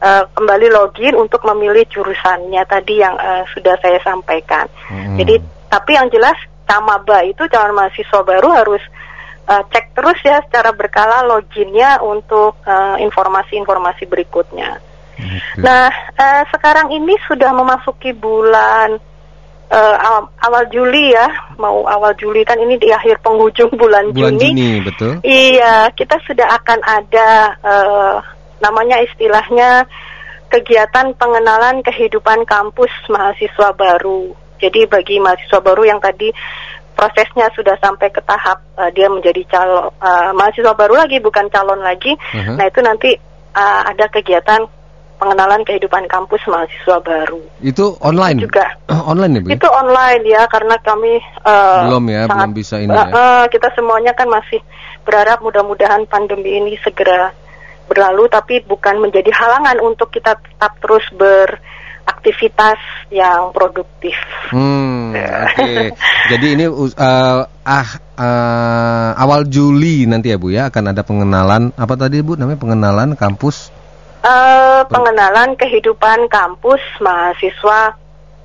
uh, 0.00 0.24
kembali 0.32 0.70
login 0.72 1.18
untuk 1.18 1.44
memilih 1.44 1.84
jurusannya 1.90 2.62
tadi 2.64 3.02
yang 3.02 3.14
uh, 3.18 3.44
sudah 3.52 3.76
saya 3.82 4.00
sampaikan. 4.00 4.64
Mhm. 4.88 5.16
Jadi 5.20 5.34
tapi 5.68 5.90
yang 5.98 6.08
jelas 6.08 6.38
Camaba 6.64 7.20
itu 7.20 7.44
calon 7.52 7.76
mahasiswa 7.76 8.24
baru 8.24 8.48
harus 8.56 8.80
uh, 9.52 9.60
cek 9.68 9.92
terus 9.92 10.16
ya 10.24 10.40
secara 10.48 10.72
berkala 10.72 11.20
loginnya 11.28 12.00
untuk 12.00 12.56
uh, 12.64 12.96
informasi-informasi 12.96 14.08
berikutnya. 14.08 14.80
Nah, 15.62 15.88
eh, 16.18 16.42
sekarang 16.50 16.90
ini 16.90 17.14
sudah 17.26 17.54
memasuki 17.54 18.10
bulan 18.10 18.98
eh, 19.70 19.96
awal, 20.00 20.28
awal 20.44 20.64
Juli 20.68 21.14
ya, 21.14 21.28
mau 21.56 21.84
awal 21.88 22.12
Juli 22.18 22.44
kan 22.44 22.58
ini 22.60 22.76
di 22.76 22.92
akhir 22.92 23.20
penghujung 23.24 23.72
bulan, 23.76 24.12
Bulan 24.12 24.36
Juni, 24.36 24.82
betul? 24.84 25.20
Iya, 25.24 25.88
kita 25.96 26.20
sudah 26.26 26.48
akan 26.60 26.80
ada 26.84 27.28
eh, 27.62 28.16
namanya 28.60 29.00
istilahnya 29.04 29.84
kegiatan 30.48 31.12
pengenalan 31.18 31.82
kehidupan 31.82 32.46
kampus 32.46 32.90
mahasiswa 33.10 33.74
baru. 33.74 34.30
Jadi 34.62 34.86
bagi 34.86 35.18
mahasiswa 35.18 35.58
baru 35.58 35.82
yang 35.82 35.98
tadi 35.98 36.30
prosesnya 36.94 37.50
sudah 37.52 37.74
sampai 37.82 38.08
ke 38.08 38.22
tahap 38.22 38.62
eh, 38.78 38.90
dia 38.94 39.10
menjadi 39.10 39.42
calon 39.50 39.90
eh, 39.98 40.30
mahasiswa 40.30 40.72
baru 40.78 40.94
lagi 40.94 41.18
bukan 41.18 41.50
calon 41.50 41.82
lagi. 41.82 42.14
Mhm. 42.14 42.54
Nah, 42.54 42.64
itu 42.70 42.80
nanti 42.80 43.10
eh, 43.54 43.80
ada 43.82 44.06
kegiatan 44.08 44.62
pengenalan 45.16 45.62
kehidupan 45.62 46.04
kampus 46.10 46.42
mahasiswa 46.50 46.98
baru. 47.00 47.40
Itu 47.62 47.96
online. 48.02 48.42
Juga 48.42 48.66
online 49.10 49.32
ya, 49.38 49.40
Bu? 49.40 49.48
itu 49.54 49.68
online 49.70 50.22
ya 50.26 50.42
karena 50.50 50.76
kami 50.82 51.12
eh, 51.22 51.80
Belum 51.88 52.04
ya, 52.10 52.22
belum 52.28 52.52
bisa 52.52 52.76
ini 52.82 52.92
ya. 52.92 53.06
eh, 53.08 53.44
kita 53.48 53.68
semuanya 53.72 54.12
kan 54.12 54.28
masih 54.28 54.60
berharap 55.04 55.40
mudah-mudahan 55.40 56.04
pandemi 56.08 56.58
ini 56.58 56.74
segera 56.80 57.30
berlalu 57.84 58.24
tapi 58.32 58.64
bukan 58.64 58.96
menjadi 58.96 59.28
halangan 59.28 59.76
untuk 59.84 60.08
kita 60.08 60.40
tetap 60.40 60.72
terus 60.80 61.04
beraktivitas 61.12 62.80
yang 63.12 63.52
produktif. 63.52 64.16
Hmm, 64.48 65.12
oke. 65.52 65.92
Jadi 66.32 66.46
ini 66.56 66.64
eh, 66.68 67.40
ah 67.64 67.88
eh, 68.16 69.10
awal 69.20 69.44
Juli 69.46 70.08
nanti 70.08 70.32
ya 70.32 70.40
Bu 70.40 70.48
ya 70.48 70.72
akan 70.72 70.96
ada 70.96 71.04
pengenalan 71.04 71.76
apa 71.76 71.94
tadi 71.94 72.24
Bu 72.24 72.40
namanya 72.40 72.60
pengenalan 72.60 73.12
kampus 73.14 73.68
Eh, 74.24 74.80
pengenalan 74.88 75.52
kehidupan 75.52 76.32
kampus 76.32 76.80
mahasiswa 77.04 77.92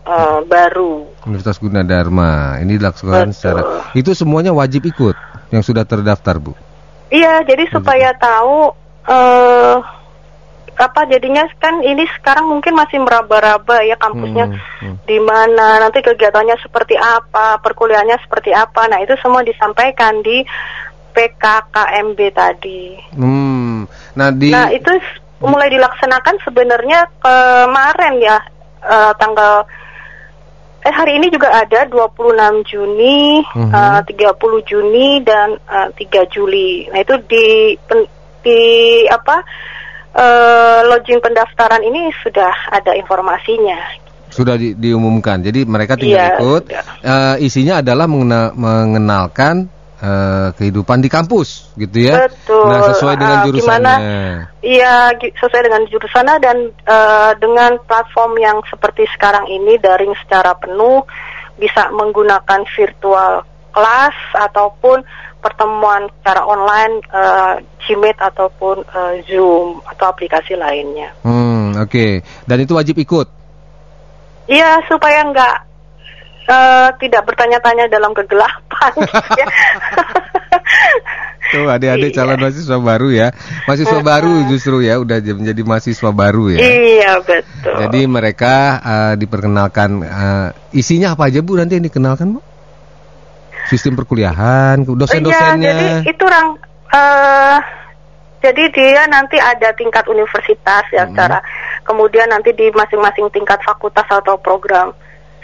eh, 0.04 0.40
baru. 0.44 1.08
Universitas 1.24 1.64
Gunadarma. 1.64 2.60
Ini 2.60 2.76
dilaksanakan 2.76 3.32
Betul. 3.32 3.38
secara 3.40 3.62
itu 3.96 4.12
semuanya 4.12 4.52
wajib 4.52 4.84
ikut 4.84 5.16
yang 5.56 5.64
sudah 5.64 5.88
terdaftar 5.88 6.36
Bu. 6.36 6.52
Iya, 7.08 7.48
jadi 7.48 7.64
supaya 7.72 8.12
tahu 8.20 8.76
eh 9.08 9.78
apa 10.80 11.04
jadinya 11.12 11.44
kan 11.60 11.84
ini 11.84 12.08
sekarang 12.20 12.48
mungkin 12.48 12.72
masih 12.72 13.04
meraba-raba 13.04 13.84
ya 13.84 14.00
kampusnya 14.00 14.48
Hmm, 14.48 14.60
hmm. 14.84 14.96
di 15.04 15.20
mana, 15.20 15.80
nanti 15.84 16.00
kegiatannya 16.00 16.56
seperti 16.64 16.96
apa, 16.96 17.60
perkuliahannya 17.60 18.20
seperti 18.24 18.56
apa. 18.56 18.88
Nah, 18.88 19.00
itu 19.04 19.16
semua 19.20 19.44
disampaikan 19.44 20.24
di 20.24 20.44
PKKMB 21.12 22.20
tadi. 22.32 22.96
Hmm. 23.16 23.84
Nah 24.16 24.30
di 24.32 24.52
Nah, 24.52 24.72
itu 24.72 24.92
mulai 25.40 25.72
dilaksanakan 25.72 26.36
sebenarnya 26.44 27.00
kemarin 27.20 28.20
ya 28.20 28.38
eh, 28.80 29.12
tanggal 29.16 29.64
eh 30.80 30.94
hari 30.96 31.20
ini 31.20 31.28
juga 31.28 31.52
ada 31.52 31.84
26 31.92 32.64
Juni, 32.64 33.44
Mhm. 33.44 33.72
eh, 33.72 34.00
30 34.08 34.64
Juni 34.64 35.20
dan 35.24 35.60
eh, 35.60 35.88
3 35.96 36.24
Juli. 36.32 36.88
Nah, 36.88 37.04
itu 37.04 37.16
di 37.28 37.46
pen- 37.84 38.12
di 38.42 38.60
apa? 39.08 39.44
eh, 40.10 40.80
login 40.90 41.22
pendaftaran 41.22 41.86
ini 41.86 42.10
sudah 42.26 42.74
ada 42.74 42.98
informasinya. 42.98 43.78
sudah 44.30 44.58
di- 44.62 44.78
diumumkan. 44.78 45.42
Jadi 45.42 45.66
mereka 45.66 45.98
tinggal 45.98 46.22
Iya, 46.22 46.38
ikut. 46.38 46.64
sudah. 46.70 46.84
Eh, 47.02 47.36
isinya 47.46 47.82
adalah 47.82 48.06
mengena- 48.06 48.54
mengenalkan 48.54 49.66
eh, 50.00 50.48
kehidupan 50.56 51.04
di 51.04 51.10
kampus, 51.12 51.76
gitu 51.76 52.08
ya. 52.10 52.28
Betul. 52.28 52.66
Nah 52.66 52.80
sesuai 52.92 53.16
dengan 53.20 53.38
Ah, 53.40 53.46
jurusannya. 53.46 53.98
Iya, 54.60 54.96
sesuai 55.20 55.64
dengan 55.68 55.84
jurusannya 55.88 56.36
dan 56.40 56.58
eh, 56.74 57.32
dengan 57.40 57.78
platform 57.84 58.40
yang 58.40 58.58
seperti 58.68 59.06
sekarang 59.16 59.46
ini 59.48 59.78
daring 59.80 60.16
secara 60.24 60.56
penuh 60.56 61.04
bisa 61.60 61.92
menggunakan 61.92 62.64
virtual 62.72 63.44
kelas 63.70 64.16
ataupun 64.34 65.04
pertemuan 65.40 66.08
secara 66.20 66.44
online 66.44 67.00
eh, 67.12 67.56
Gmeet 67.88 68.18
ataupun 68.20 68.84
eh, 68.84 69.14
Zoom 69.28 69.80
atau 69.88 70.06
aplikasi 70.12 70.56
lainnya. 70.56 71.16
Hmm, 71.24 71.76
oke. 71.80 72.24
Dan 72.48 72.58
itu 72.64 72.76
wajib 72.76 72.96
ikut. 73.00 73.28
Iya, 74.50 74.82
supaya 74.90 75.22
nggak 75.30 75.69
eh, 76.50 76.90
tidak 76.98 77.22
bertanya-tanya 77.30 77.86
dalam 77.88 78.12
kegelapan. 78.12 78.92
ya. 79.40 79.46
Tuh 81.50 81.66
adik-adik 81.66 82.14
Iya. 82.14 82.18
calon 82.22 82.38
mahasiswa 82.38 82.78
baru 82.78 83.08
ya. 83.10 83.28
Mahasiswa 83.66 84.00
baru 84.06 84.34
justru 84.46 84.86
ya, 84.86 85.02
udah 85.02 85.18
menjadi 85.34 85.62
mahasiswa 85.66 86.10
baru 86.14 86.54
ya. 86.54 86.60
Iya, 86.62 87.12
betul. 87.26 87.74
Jadi 87.86 88.02
mereka 88.06 88.54
eh, 88.78 89.14
diperkenalkan 89.18 89.90
eh, 90.02 90.48
isinya 90.78 91.18
apa 91.18 91.30
aja 91.30 91.42
Bu 91.42 91.58
nanti 91.58 91.78
yang 91.82 91.86
dikenalkan 91.86 92.38
Bu? 92.38 92.42
Sistem 93.66 93.98
perkuliahan, 93.98 94.82
Iya, 94.82 94.94
dosen-dosennya. 94.98 95.62
jadi 95.62 95.88
itu 96.10 96.24
orang 96.26 96.48
eh 96.90 97.58
jadi 98.40 98.64
dia 98.72 99.04
nanti 99.06 99.38
ada 99.38 99.70
tingkat 99.78 100.08
universitas 100.10 100.82
ya 100.90 101.06
Hmm. 101.06 101.14
secara 101.14 101.38
kemudian 101.86 102.26
nanti 102.30 102.50
di 102.56 102.72
masing-masing 102.74 103.30
tingkat 103.30 103.62
fakultas 103.62 104.08
atau 104.10 104.40
program 104.42 104.90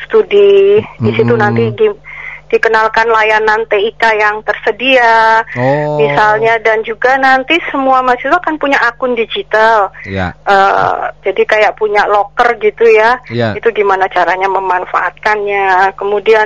studi 0.04 0.82
di 1.00 1.12
situ 1.14 1.34
Hmm. 1.34 1.42
nanti 1.42 1.72
di- 1.72 2.00
dikenalkan 2.46 3.10
layanan 3.10 3.66
TIK 3.66 4.04
yang 4.16 4.38
tersedia 4.46 5.42
Oh. 5.58 5.98
misalnya 5.98 6.62
dan 6.62 6.86
juga 6.86 7.18
nanti 7.18 7.58
semua 7.74 8.06
mahasiswa 8.06 8.38
kan 8.38 8.54
punya 8.56 8.78
akun 8.86 9.18
digital 9.18 9.90
Ya. 10.06 10.30
Eh, 10.46 10.94
jadi 11.26 11.42
kayak 11.42 11.76
punya 11.76 12.06
locker 12.06 12.54
gitu 12.62 12.86
ya. 12.86 13.18
Iya. 13.34 13.58
Itu 13.58 13.74
gimana 13.74 14.06
caranya 14.08 14.46
memanfaatkannya. 14.46 15.98
Kemudian 15.98 16.46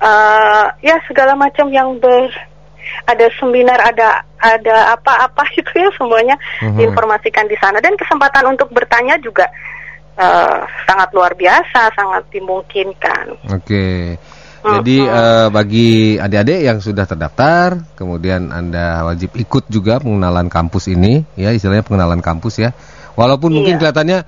uh, 0.00 0.72
ya 0.80 0.96
segala 1.04 1.36
macam 1.36 1.68
yang 1.68 2.00
ber 2.00 2.32
ada 3.04 3.28
seminar, 3.38 3.76
ada 3.76 4.24
ada 4.40 4.96
apa-apa 4.96 5.44
itu 5.60 5.68
ya 5.76 5.92
semuanya 5.94 6.34
diinformasikan 6.80 7.44
di 7.44 7.54
sana 7.60 7.78
dan 7.78 7.92
kesempatan 7.94 8.48
untuk 8.48 8.72
bertanya 8.72 9.20
juga 9.20 9.46
uh, 10.20 10.60
sangat 10.84 11.08
luar 11.16 11.32
biasa, 11.32 11.88
sangat 11.96 12.28
dimungkinkan. 12.28 13.40
Oke. 13.48 14.16
Mm-mm. 14.60 14.76
Jadi 14.76 14.96
eh, 15.00 15.48
bagi 15.48 16.20
adik-adik 16.20 16.60
yang 16.60 16.78
sudah 16.84 17.08
terdaftar, 17.08 17.80
kemudian 17.96 18.52
Anda 18.52 19.08
wajib 19.08 19.32
ikut 19.32 19.72
juga 19.72 19.96
pengenalan 20.04 20.52
kampus 20.52 20.92
ini, 20.92 21.24
ya 21.32 21.48
istilahnya 21.48 21.80
pengenalan 21.80 22.20
kampus 22.20 22.60
ya. 22.60 22.76
Walaupun 23.16 23.56
mungkin 23.56 23.80
Iya. 23.80 23.88
kelihatannya 23.88 24.18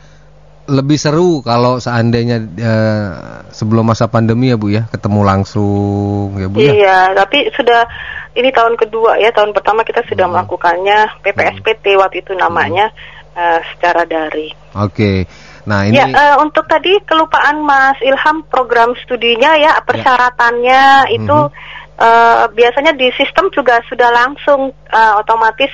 lebih 0.72 0.96
seru 0.96 1.44
kalau 1.44 1.76
seandainya 1.76 2.48
eh, 2.56 3.08
sebelum 3.52 3.84
masa 3.84 4.08
pandemi 4.08 4.48
ya 4.48 4.56
Bu 4.56 4.72
ya, 4.72 4.88
ketemu 4.88 5.20
langsung 5.20 6.40
ya 6.40 6.48
Bu 6.48 6.64
ya. 6.64 6.72
Iya, 6.80 6.98
tapi 7.12 7.52
sudah 7.52 7.84
ini 8.32 8.48
tahun 8.56 8.80
kedua 8.80 9.20
ya, 9.20 9.28
tahun 9.36 9.52
pertama 9.52 9.84
kita 9.84 10.00
sudah 10.08 10.24
Hmm. 10.24 10.32
melakukannya 10.32 11.20
PPSPT 11.20 11.92
waktu 12.00 12.24
itu 12.24 12.32
namanya 12.32 12.88
uh, 13.36 13.60
secara 13.76 14.08
daring. 14.08 14.56
Oke. 14.80 15.28
Nah, 15.62 15.86
ini 15.86 15.94
Ya, 15.94 16.06
eh, 16.10 16.36
untuk 16.42 16.66
tadi 16.66 16.98
kelupaan 17.06 17.62
Mas 17.62 17.94
Ilham 18.02 18.42
program 18.50 18.98
studinya 18.98 19.54
ya 19.54 19.78
persyaratannya 19.86 21.14
itu 21.14 21.38
Mhm. 21.38 21.54
eh, 22.02 22.44
biasanya 22.50 22.92
di 22.98 23.06
sistem 23.14 23.46
juga 23.54 23.78
sudah 23.86 24.10
langsung 24.10 24.74
eh, 24.74 25.12
otomatis 25.22 25.70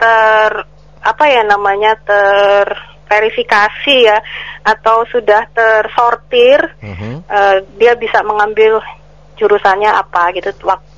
ter 0.00 0.52
apa 0.98 1.24
ya 1.28 1.44
namanya 1.44 1.92
terverifikasi 2.08 3.96
ya 4.00 4.16
atau 4.64 5.04
sudah 5.12 5.44
tersortir 5.52 6.64
Mhm. 6.80 7.28
eh, 7.28 7.56
dia 7.76 7.92
bisa 8.00 8.24
mengambil 8.24 8.80
jurusannya 9.36 9.92
apa 9.92 10.32
gitu 10.34 10.50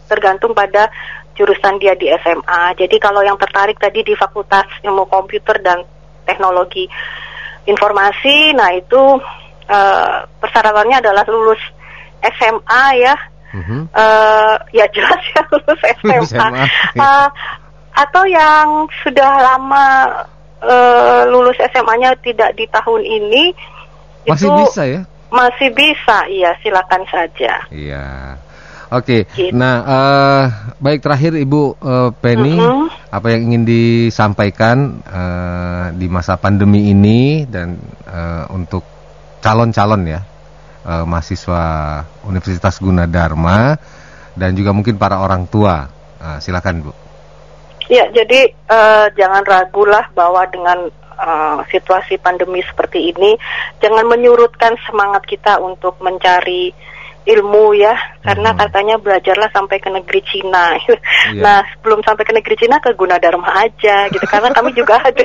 tergantung 0.06 0.54
pada 0.54 0.86
jurusan 1.34 1.80
dia 1.80 1.96
di 1.96 2.06
SMA. 2.10 2.74
Jadi 2.76 2.96
kalau 3.00 3.24
yang 3.24 3.38
tertarik 3.40 3.80
tadi 3.80 4.04
di 4.04 4.14
Fakultas 4.14 4.66
Ilmu 4.84 5.08
Komputer 5.08 5.56
dan 5.64 5.82
Teknologi 6.26 6.84
Informasi, 7.68 8.56
nah 8.56 8.72
itu 8.72 9.02
eh, 9.68 10.16
persyaratannya 10.40 10.96
adalah 11.00 11.24
lulus 11.28 11.60
SMA 12.24 12.84
ya. 13.00 13.16
Mhm. 13.50 13.90
Eh, 13.90 14.56
ya 14.78 14.86
jelas 14.94 15.22
ya 15.34 15.42
lulus 15.52 15.80
SMA. 16.00 16.16
SMA, 16.24 16.64
Eh, 16.96 17.28
atau 17.90 18.24
yang 18.24 18.86
sudah 19.02 19.30
lama 19.42 19.86
eh, 20.62 21.22
lulus 21.28 21.58
SMA-nya 21.74 22.14
tidak 22.22 22.54
di 22.56 22.64
tahun 22.70 23.02
ini 23.02 23.52
masih 24.28 24.48
itu 24.48 24.60
bisa 24.64 24.82
ya? 24.84 25.00
masih 25.30 25.68
bisa, 25.72 26.26
iya 26.28 26.52
silakan 26.60 27.02
saja. 27.08 27.64
Iya. 27.70 28.36
Oke. 28.90 29.22
Gitu. 29.30 29.54
Nah, 29.54 29.76
eh, 29.86 30.44
baik 30.82 30.98
terakhir 30.98 31.38
Ibu 31.38 31.62
eh, 31.78 32.10
Penny, 32.18 32.58
Mhm. 32.58 32.86
apa 33.14 33.26
yang 33.30 33.42
ingin 33.50 33.62
disampaikan 33.62 34.98
eh, 35.06 35.86
di 35.94 36.10
masa 36.10 36.34
pandemi 36.34 36.90
ini 36.90 37.46
dan 37.46 37.78
eh, 38.10 38.44
untuk 38.50 38.82
calon-calon 39.38 40.02
ya 40.10 40.20
eh, 40.82 41.04
mahasiswa 41.06 41.62
Universitas 42.26 42.82
Gunadarma 42.82 43.78
dan 44.34 44.50
juga 44.58 44.74
mungkin 44.74 44.98
para 44.98 45.22
orang 45.22 45.46
tua. 45.46 45.86
Eh, 46.20 46.38
silakan 46.42 46.90
Bu. 46.90 46.92
Ya, 47.86 48.10
jadi 48.10 48.50
eh, 48.50 49.06
jangan 49.14 49.46
ragulah 49.46 50.10
bahwa 50.14 50.42
dengan 50.50 50.90
eh, 51.14 51.58
situasi 51.70 52.18
pandemi 52.18 52.58
seperti 52.66 53.14
ini, 53.14 53.38
jangan 53.78 54.02
menyurutkan 54.10 54.74
semangat 54.82 55.26
kita 55.30 55.62
untuk 55.62 55.94
mencari 56.02 56.74
ilmu 57.28 57.76
ya, 57.76 57.92
karena 58.24 58.50
Mhm. 58.52 58.58
katanya 58.58 58.96
belajarlah 58.96 59.50
sampai 59.52 59.76
ke 59.76 59.88
negeri 59.88 60.20
Cina. 60.24 60.72
Iya. 61.30 61.36
Nah, 61.44 61.60
sebelum 61.76 62.00
sampai 62.00 62.24
ke 62.24 62.32
negeri 62.32 62.56
Cina 62.56 62.80
ke 62.80 62.96
Gunadarma 62.96 63.44
aja 63.60 64.08
gitu, 64.08 64.24
karena 64.24 64.48
kami 64.56 64.72
juga 64.72 64.96
ada 65.04 65.20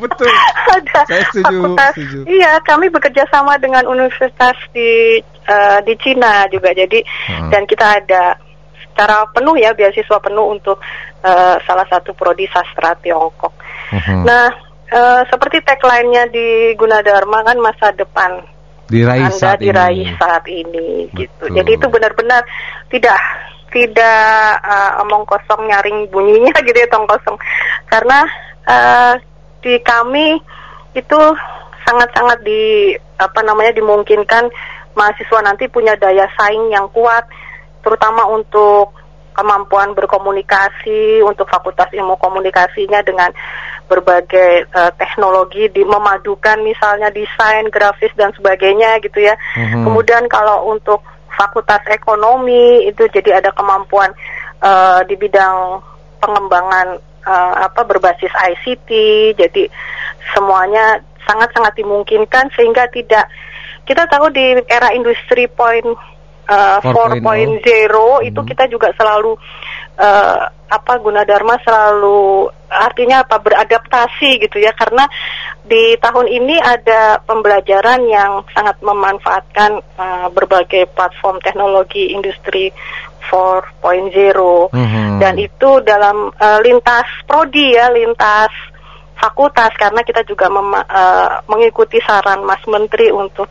betul. 0.00 0.24
ada 0.80 1.00
Saya 1.04 1.20
setuju, 1.28 1.44
fakultas. 1.44 1.92
setuju. 1.94 2.18
Iya, 2.24 2.52
kami 2.64 2.86
bekerja 2.88 3.28
sama 3.28 3.60
dengan 3.60 3.84
universitas 3.84 4.56
di 4.72 5.20
eh, 5.44 5.78
di 5.84 5.94
Cina 6.00 6.48
juga. 6.48 6.72
Jadi 6.72 7.04
Hmm. 7.28 7.52
dan 7.52 7.68
kita 7.68 8.00
ada 8.00 8.40
secara 8.80 9.28
penuh 9.36 9.60
ya 9.60 9.76
beasiswa 9.76 10.16
penuh 10.18 10.56
untuk 10.56 10.80
eh, 11.20 11.56
salah 11.64 11.84
satu 11.88 12.12
prodi 12.16 12.48
sastra 12.48 12.96
Tiongkok. 13.00 13.52
Mhm. 13.92 14.24
Nah, 14.24 14.48
eh, 14.88 15.22
seperti 15.28 15.60
tagline-nya 15.60 16.28
di 16.28 16.72
Gunadarma 16.72 17.44
kan 17.44 17.56
masa 17.60 17.92
depan 17.92 18.40
Diraih 18.84 19.32
Anda 19.32 19.38
saat 19.40 19.58
diraih 19.64 20.12
ini. 20.12 20.20
saat 20.20 20.44
ini 20.44 20.88
gitu. 21.16 21.32
Betul. 21.40 21.56
Jadi 21.56 21.70
itu 21.72 21.86
benar-benar 21.88 22.42
tidak 22.92 23.20
tidak 23.72 24.60
uh, 24.62 25.02
omong 25.02 25.24
kosong 25.26 25.66
nyaring 25.66 26.06
bunyinya 26.12 26.54
gitu 26.66 26.76
ya 26.76 26.88
tong 26.92 27.08
kosong. 27.08 27.36
Karena 27.88 28.22
uh, 28.68 29.14
di 29.64 29.80
kami 29.80 30.36
itu 30.94 31.20
sangat-sangat 31.84 32.38
di 32.44 32.94
apa 33.18 33.40
namanya 33.42 33.72
dimungkinkan 33.76 34.48
mahasiswa 34.94 35.40
nanti 35.42 35.66
punya 35.68 35.98
daya 35.98 36.28
saing 36.38 36.70
yang 36.70 36.86
kuat 36.94 37.26
terutama 37.82 38.24
untuk 38.30 38.94
kemampuan 39.34 39.92
berkomunikasi 39.92 41.20
untuk 41.26 41.50
Fakultas 41.50 41.90
Ilmu 41.90 42.16
Komunikasinya 42.16 43.02
dengan 43.02 43.34
berbagai 43.90 44.64
eh, 44.64 44.92
teknologi 44.96 45.68
di 45.68 45.82
memadukan 45.84 46.62
misalnya 46.64 47.10
desain, 47.10 47.68
grafis 47.68 48.14
dan 48.16 48.32
sebagainya 48.32 49.02
gitu 49.02 49.20
ya. 49.20 49.34
Mhm. 49.58 49.84
Kemudian 49.84 50.24
kalau 50.30 50.70
untuk 50.70 51.02
Fakultas 51.34 51.82
Ekonomi 51.90 52.86
itu 52.86 53.04
jadi 53.10 53.42
ada 53.42 53.50
kemampuan 53.52 54.14
eh, 54.62 55.00
di 55.10 55.14
bidang 55.18 55.82
pengembangan 56.22 56.96
eh, 57.26 57.54
apa 57.66 57.82
berbasis 57.84 58.32
ICT. 58.32 58.90
Jadi 59.36 59.68
semuanya 60.32 61.02
sangat-sangat 61.26 61.76
dimungkinkan 61.76 62.48
sehingga 62.54 62.88
tidak 62.92 63.28
kita 63.84 64.08
tahu 64.08 64.32
di 64.32 64.56
era 64.68 64.92
industri 64.96 65.44
point 65.48 65.84
eh, 66.48 66.78
4.0. 66.80 67.20
4.0 67.20 68.28
itu 68.28 68.40
kita 68.44 68.64
juga 68.68 68.92
selalu 68.96 69.36
eh, 69.98 70.42
apa 70.64 70.92
Gunadarma 70.98 71.54
selalu 71.62 72.50
artinya 72.66 73.22
apa 73.22 73.38
beradaptasi 73.38 74.42
gitu 74.42 74.58
ya 74.58 74.74
karena 74.74 75.06
di 75.62 75.94
tahun 76.02 76.26
ini 76.26 76.58
ada 76.58 77.22
pembelajaran 77.22 78.02
yang 78.10 78.42
sangat 78.50 78.76
memanfaatkan 78.82 79.78
eh, 79.78 80.28
berbagai 80.34 80.90
platform 80.92 81.38
teknologi 81.40 82.10
industri 82.10 82.74
4.0 83.30 84.68
Mhm. 84.74 85.18
dan 85.22 85.34
itu 85.38 85.70
dalam 85.86 86.28
eh, 86.34 86.58
lintas 86.60 87.06
prodi 87.24 87.72
ya 87.72 87.88
lintas 87.94 88.52
fakultas 89.24 89.72
karena 89.80 90.04
kita 90.04 90.20
juga 90.28 90.52
mema- 90.52 90.84
eh, 90.84 91.28
mengikuti 91.48 91.96
saran 92.04 92.44
Mas 92.44 92.60
Menteri 92.68 93.08
untuk 93.08 93.48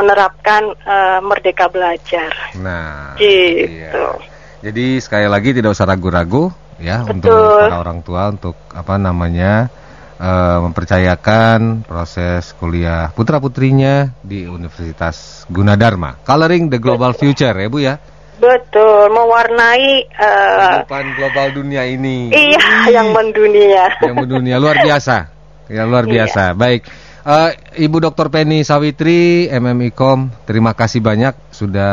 menerapkan 0.00 0.72
eh, 0.72 1.20
merdeka 1.20 1.68
belajar 1.68 2.32
Nah, 2.56 3.20
gitu. 3.20 3.68
iya. 3.68 4.16
Jadi 4.60 5.00
sekali 5.00 5.28
lagi 5.28 5.52
tidak 5.52 5.72
usah 5.76 5.88
ragu-ragu 5.88 6.48
ya 6.80 7.04
Betul. 7.04 7.16
untuk 7.20 7.36
para 7.68 7.76
orang 7.80 8.00
tua 8.00 8.22
untuk 8.32 8.56
apa 8.72 8.96
namanya 8.96 9.68
eh, 10.16 10.58
mempercayakan 10.64 11.84
proses 11.84 12.56
kuliah 12.56 13.12
putra 13.12 13.36
putrinya 13.40 14.08
di 14.24 14.48
Universitas 14.48 15.44
Gunadarma. 15.52 16.24
Coloring 16.24 16.72
the 16.72 16.80
global 16.80 17.12
future 17.12 17.52
ya 17.52 17.68
Bu 17.68 17.78
ya. 17.80 17.96
Betul, 18.40 19.12
mewarnai 19.12 20.08
Kehidupan 20.08 21.04
global 21.14 21.46
dunia 21.52 21.84
ini. 21.84 22.32
iya 22.32 22.88
yang 22.90 23.12
mendunia. 23.12 23.92
yang 24.00 24.16
mendunia 24.16 24.56
luar 24.56 24.80
biasa. 24.80 25.28
Ya 25.68 25.84
luar 25.84 26.02
Iya. 26.04 26.24
biasa. 26.24 26.42
Baik. 26.56 26.88
Eh, 27.20 27.50
Ibu 27.84 28.00
Dr. 28.00 28.32
Penny 28.32 28.64
Sawitri 28.64 29.44
MMIKOM, 29.46 30.32
terima 30.42 30.72
kasih 30.72 30.98
banyak 30.98 31.36
sudah 31.52 31.92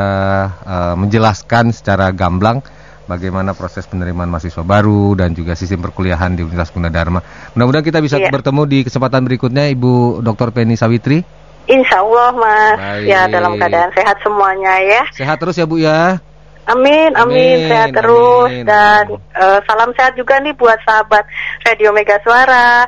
eh, 0.57 0.95
menjelaskan 0.95 1.69
secara 1.69 2.09
gamblang 2.09 2.63
bagaimana 3.05 3.51
proses 3.51 3.83
penerimaan 3.83 4.27
mahasiswa 4.27 4.63
baru 4.63 5.15
dan 5.15 5.31
juga 5.31 5.51
sistem 5.53 5.79
perkuliahan 5.81 6.31
di 6.31 6.41
Universitas 6.41 6.71
Gunadarma. 6.71 7.19
Mudah-mudahan 7.53 7.83
kita 7.83 7.99
bisa 7.99 8.15
Iya. 8.17 8.31
bertemu 8.31 8.61
di 8.63 8.79
kesempatan 8.81 9.21
berikutnya 9.21 9.67
Ibu 9.69 10.19
Dr. 10.21 10.51
Penny 10.51 10.75
Sawitri. 10.75 11.23
Insya 11.67 11.99
Allah 11.99 12.31
Mas, 12.31 12.77
Baik. 12.79 13.05
ya 13.05 13.21
dalam 13.27 13.59
keadaan 13.59 13.91
sehat 13.91 14.15
semuanya 14.23 14.79
ya. 14.79 15.01
Sehat 15.11 15.35
terus 15.35 15.59
ya 15.59 15.67
Bu 15.67 15.75
ya. 15.75 16.23
Amin, 16.67 17.15
Amin, 17.15 17.31
amin, 17.31 17.57
sehat 17.71 17.89
terus 17.95 18.51
amin, 18.51 18.67
dan 18.67 19.03
eh, 19.31 19.59
salam 19.63 19.95
sehat 19.95 20.19
juga 20.19 20.35
nih 20.43 20.51
buat 20.51 20.75
sahabat 20.83 21.23
Radio 21.63 21.95
Mega 21.95 22.19
Suara. 22.21 22.83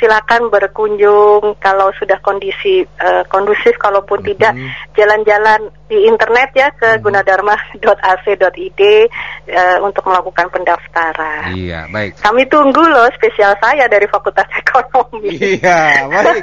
Silakan 0.00 0.48
berkunjung 0.48 1.60
kalau 1.60 1.92
sudah 2.00 2.16
kondisi 2.24 2.80
eh, 2.80 3.22
kondusif, 3.28 3.76
kalaupun 3.76 4.24
tidak 4.24 4.56
Mhm. 4.56 4.96
jalan-jalan 4.96 5.60
di 5.86 6.08
internet 6.08 6.50
ya 6.56 6.72
ke 6.72 6.96
gunadarma.ac.id 6.98 8.80
eh, 8.80 9.78
untuk 9.84 10.08
melakukan 10.08 10.48
pendaftaran. 10.48 11.52
Iya, 11.52 11.84
baik. 11.92 12.16
Kami 12.16 12.48
tunggu 12.48 12.80
loh 12.80 13.12
spesial 13.12 13.52
saya 13.60 13.84
dari 13.86 14.08
Fakultas 14.08 14.48
Ekonomi. 14.64 15.36
Iya, 15.36 16.08
baik. 16.08 16.42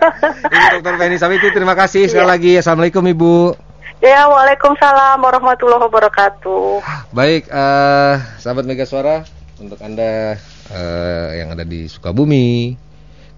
Ibu 0.77 0.79
Dr. 0.85 1.17
Sawitri 1.17 1.49
terima 1.49 1.73
kasih 1.73 2.05
sekali 2.05 2.29
Iya. 2.29 2.33
lagi. 2.37 2.51
Assalamualaikum 2.61 3.03
Ibu. 3.09 3.66
Ya, 3.97 4.29
Waalaikumsalam 4.29 5.17
warahmatullahi 5.25 5.81
wabarakatuh. 5.89 6.85
Baik, 7.09 7.49
uh, 7.49 8.21
sahabat 8.37 8.69
Mega 8.69 8.85
Suara, 8.85 9.25
untuk 9.57 9.81
Anda 9.81 10.37
uh, 10.69 11.29
yang 11.33 11.57
ada 11.57 11.65
di 11.65 11.89
Sukabumi, 11.89 12.77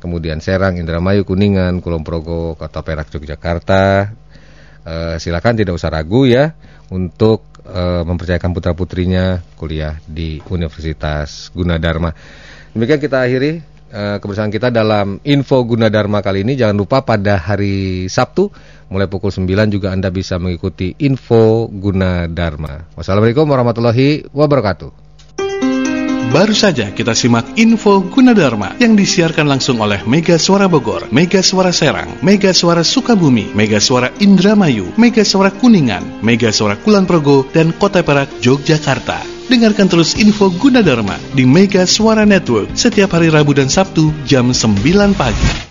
kemudian 0.04 0.43
Serang, 0.43 0.76
Indramayu, 0.76 1.24
Kuningan, 1.24 1.80
Kulon 1.80 2.04
Progo, 2.04 2.60
Kota 2.60 2.84
Perak, 2.84 3.08
Yogyakarta, 3.08 4.12
uh, 4.84 5.15
silakan 5.15 5.56
tidak 5.56 5.80
usah 5.80 5.95
ragu 5.95 6.28
ya 6.28 6.52
untuk 6.91 7.48
uh, 7.63 8.04
mempercayakan 8.04 8.52
putra-putrinya 8.52 9.39
kuliah 9.56 9.95
di 10.04 10.43
Universitas 10.52 11.56
Gunadarma. 11.56 12.12
Demikian 12.76 13.00
kita 13.00 13.24
akhiri 13.24 13.63
kebersamaan 13.89 14.54
kita 14.54 14.69
dalam 14.69 15.17
Info 15.25 15.62
Gunadarma 15.65 16.21
kali 16.21 16.45
ini. 16.45 16.54
Jangan 16.56 16.78
lupa 16.78 17.02
pada 17.02 17.41
hari 17.41 18.06
Sabtu 18.08 18.54
mulai 18.89 19.10
pukul 19.10 19.30
9 19.30 19.69
juga 19.69 19.93
Anda 19.93 20.10
bisa 20.10 20.38
mengikuti 20.41 20.93
Info 21.02 21.69
Gunadarma. 21.69 22.93
Wassalamualaikum 22.97 23.45
warahmatullahi 23.49 24.30
wabarakatuh. 24.30 25.10
Baru 26.30 26.54
saja 26.54 26.93
kita 26.93 27.17
simak 27.17 27.58
info 27.58 28.06
Gunadarma 28.06 28.78
yang 28.78 28.93
disiarkan 28.93 29.49
langsung 29.49 29.82
oleh 29.82 30.06
Mega 30.06 30.38
Suara 30.38 30.69
Bogor, 30.69 31.10
Mega 31.10 31.41
Suara 31.41 31.73
Serang, 31.73 32.21
Mega 32.21 32.54
Suara 32.54 32.86
Sukabumi, 32.86 33.49
Mega 33.58 33.82
Suara 33.82 34.13
Indramayu, 34.21 34.93
Mega 34.93 35.25
Suara 35.25 35.49
Kuningan, 35.49 36.21
Mega 36.21 36.54
Suara 36.54 36.78
Kulon 36.78 37.10
Progo, 37.10 37.49
dan 37.49 37.73
Kota 37.73 38.06
Perak, 38.06 38.30
Yogyakarta. 38.45 39.38
Dengarkan 39.49 39.89
terus 39.89 40.13
info 40.13 40.53
Gunadarma 40.53 41.17
di 41.33 41.41
Mega 41.41 41.81
Suara 41.89 42.21
Network 42.21 42.77
setiap 42.77 43.17
hari 43.17 43.33
Rabu 43.33 43.57
dan 43.57 43.65
Sabtu 43.65 44.13
jam 44.29 44.53
9 44.53 44.77
pagi. 45.17 45.69